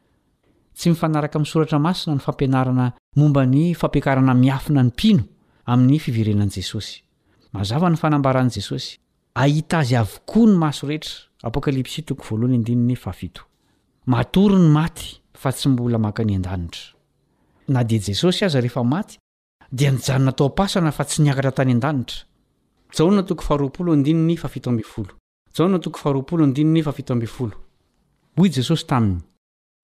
tsy 0.75 0.89
mifanaraka 0.89 1.37
amisoratra 1.39 1.79
masina 1.79 2.15
ny 2.15 2.19
fampianarana 2.19 2.93
momba 3.15 3.45
ny 3.45 3.73
fampiakarana 3.75 4.33
miafina 4.33 4.83
ny 4.83 4.87
mpino 4.89 5.23
amin'ny 5.65 5.99
fiverenan' 5.99 6.51
jesosy 6.55 7.03
mazava 7.53 7.89
ny 7.89 7.95
fanambaran' 7.97 8.49
jesosy 8.49 8.97
ahita 9.35 9.77
azy 9.79 9.95
avokoa 9.95 10.47
ny 10.47 10.63
aso 10.63 10.87
t 13.19 13.41
mator 14.05 14.51
ny 14.51 14.67
maty 14.71 15.19
fa 15.33 15.51
tsy 15.51 15.69
mbola 15.69 15.97
maka 15.99 16.23
any 16.23 16.35
an-danitra 16.35 16.93
na 17.67 17.83
dia 17.83 17.99
jesosy 18.01 18.45
aza 18.45 18.61
rehefa 18.61 18.83
maty 18.83 19.17
dia 19.71 19.91
nijany 19.91 20.23
natao 20.25 20.49
pasana 20.49 20.91
fa 20.91 21.03
tsy 21.05 21.21
niakatra 21.21 21.51
tany 21.51 21.71
an-danitra 21.71 22.25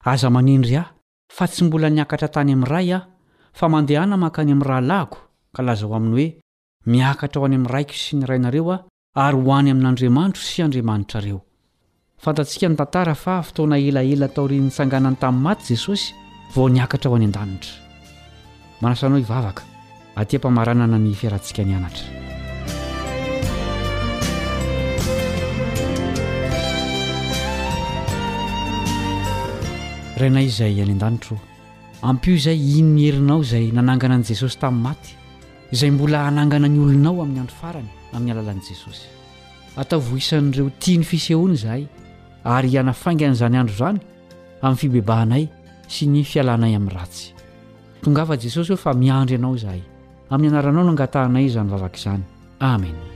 aza 0.04 0.30
manindry 0.30 0.76
aho 0.78 0.90
fa 1.32 1.48
tsy 1.48 1.66
mbola 1.66 1.90
niakatra 1.90 2.28
tany 2.30 2.52
amin'nyray 2.54 2.94
aho 2.98 3.06
fa 3.58 3.66
mandehana 3.72 4.18
mankany 4.18 4.52
amin'ny 4.52 4.66
rahalahiko 4.70 5.18
ka 5.56 5.62
laza 5.66 5.86
ho 5.88 5.96
aminy 5.96 6.14
hoe 6.18 6.28
miakatra 6.92 7.40
ho 7.40 7.46
any 7.46 7.56
amin'ny 7.56 7.72
raiko 7.74 7.94
sy 7.94 8.18
ny 8.18 8.26
rainareo 8.26 8.72
aho 8.74 8.84
ary 9.26 9.38
ho 9.42 9.52
any 9.58 9.72
amin'andriamanitro 9.72 10.42
sy 10.50 10.62
andriamanitra 10.66 11.20
reo 11.26 11.40
fantatsika 12.18 12.70
ny 12.70 12.76
tantara 12.78 13.14
fa 13.16 13.42
fotoana 13.44 13.78
elaela 13.88 14.28
tao 14.34 14.48
riny 14.48 14.66
nitsanganany 14.70 15.18
tamin'ny 15.22 15.44
maty 15.48 15.66
jesosy 15.76 16.14
vao 16.56 16.68
niakatra 16.70 17.10
ao 17.12 17.16
any 17.18 17.26
an-danitra 17.26 17.74
manasanao 18.82 19.18
hivavaka 19.18 19.64
atỳa 20.16 20.40
mpamaranana 20.40 20.98
ny 20.98 21.14
fiarantsika 21.14 21.66
ny 21.66 21.74
anatra 21.76 22.27
rainay 30.20 30.46
izay 30.50 30.82
any 30.82 30.92
an-danitro 30.94 31.38
ampio 32.02 32.34
izay 32.38 32.58
ino 32.80 32.94
ny 32.98 33.02
herinao 33.06 33.42
izay 33.44 33.68
nanangana 33.76 34.16
an'i 34.20 34.26
jesosy 34.32 34.58
tamin'ny 34.60 34.84
maty 34.88 35.16
izay 35.76 35.92
mbola 35.94 36.24
hanangana 36.28 36.68
ny 36.70 36.80
olonao 36.86 37.22
amin'ny 37.26 37.42
andro 37.44 37.56
farany 37.62 37.90
amin'ny 38.16 38.32
alalan'i 38.36 38.64
jesosy 38.70 39.06
ataovohisan'ireo 39.82 40.70
tia 40.82 41.00
ny 41.02 41.06
fisehoana 41.12 41.54
izahay 41.60 41.84
ary 42.58 42.72
hianafaingan' 42.76 43.38
izany 43.38 43.58
andro 43.62 43.76
izany 43.80 44.00
amin'ny 44.62 44.80
fibebahanay 44.84 45.44
sy 45.94 46.10
ny 46.14 46.24
fialanay 46.32 46.74
amin'ny 46.78 46.96
ratsy 46.98 47.32
tongavai 48.04 48.40
jesosy 48.46 48.74
hoe 48.76 48.82
fa 48.86 48.94
miandro 49.04 49.38
ianao 49.38 49.54
izahay 49.60 49.84
amin'ny 50.34 50.50
anaranao 50.54 50.84
noangatahinay 50.88 51.48
zany 51.56 51.70
vavaka 51.76 51.98
izany 52.02 52.24
amena 52.74 53.16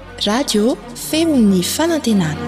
radio 0.27 0.75
femo 1.11 1.37
ny 1.39 1.63
fanantenana 1.63 2.47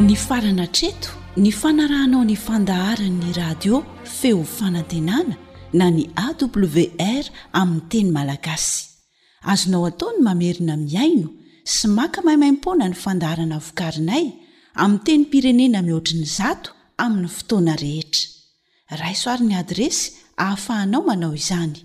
ny 0.00 0.14
farana 0.16 0.64
treto 0.72 1.10
ny 1.36 1.50
fanarahnao 1.52 2.24
ny 2.24 2.36
fandaharanny 2.36 3.32
radio 3.36 3.82
feo 4.04 4.44
fanantenana 4.44 5.36
na 5.72 5.90
ny 5.90 6.04
awr 6.24 7.24
aminy 7.52 7.82
teny 7.92 8.10
malagasy 8.16 8.86
azonao 9.52 9.84
ataony 9.90 10.18
mamerina 10.28 10.76
miaino 10.76 11.28
sy 11.74 11.86
maka 11.98 12.22
maimaimpona 12.26 12.88
ny 12.88 12.94
fandaharana 12.96 13.58
vokarinay 13.66 14.26
ami 14.74 14.98
teny 15.04 15.24
pirenena 15.26 15.82
mihoatriny 15.82 16.24
zato 16.38 16.70
amin'ny 16.96 17.28
fotoana 17.28 17.76
rehetra 17.76 18.96
raisoarin'ny 19.02 19.56
adresy 19.62 20.12
hahafahanao 20.36 21.02
manao 21.02 21.34
izany 21.34 21.84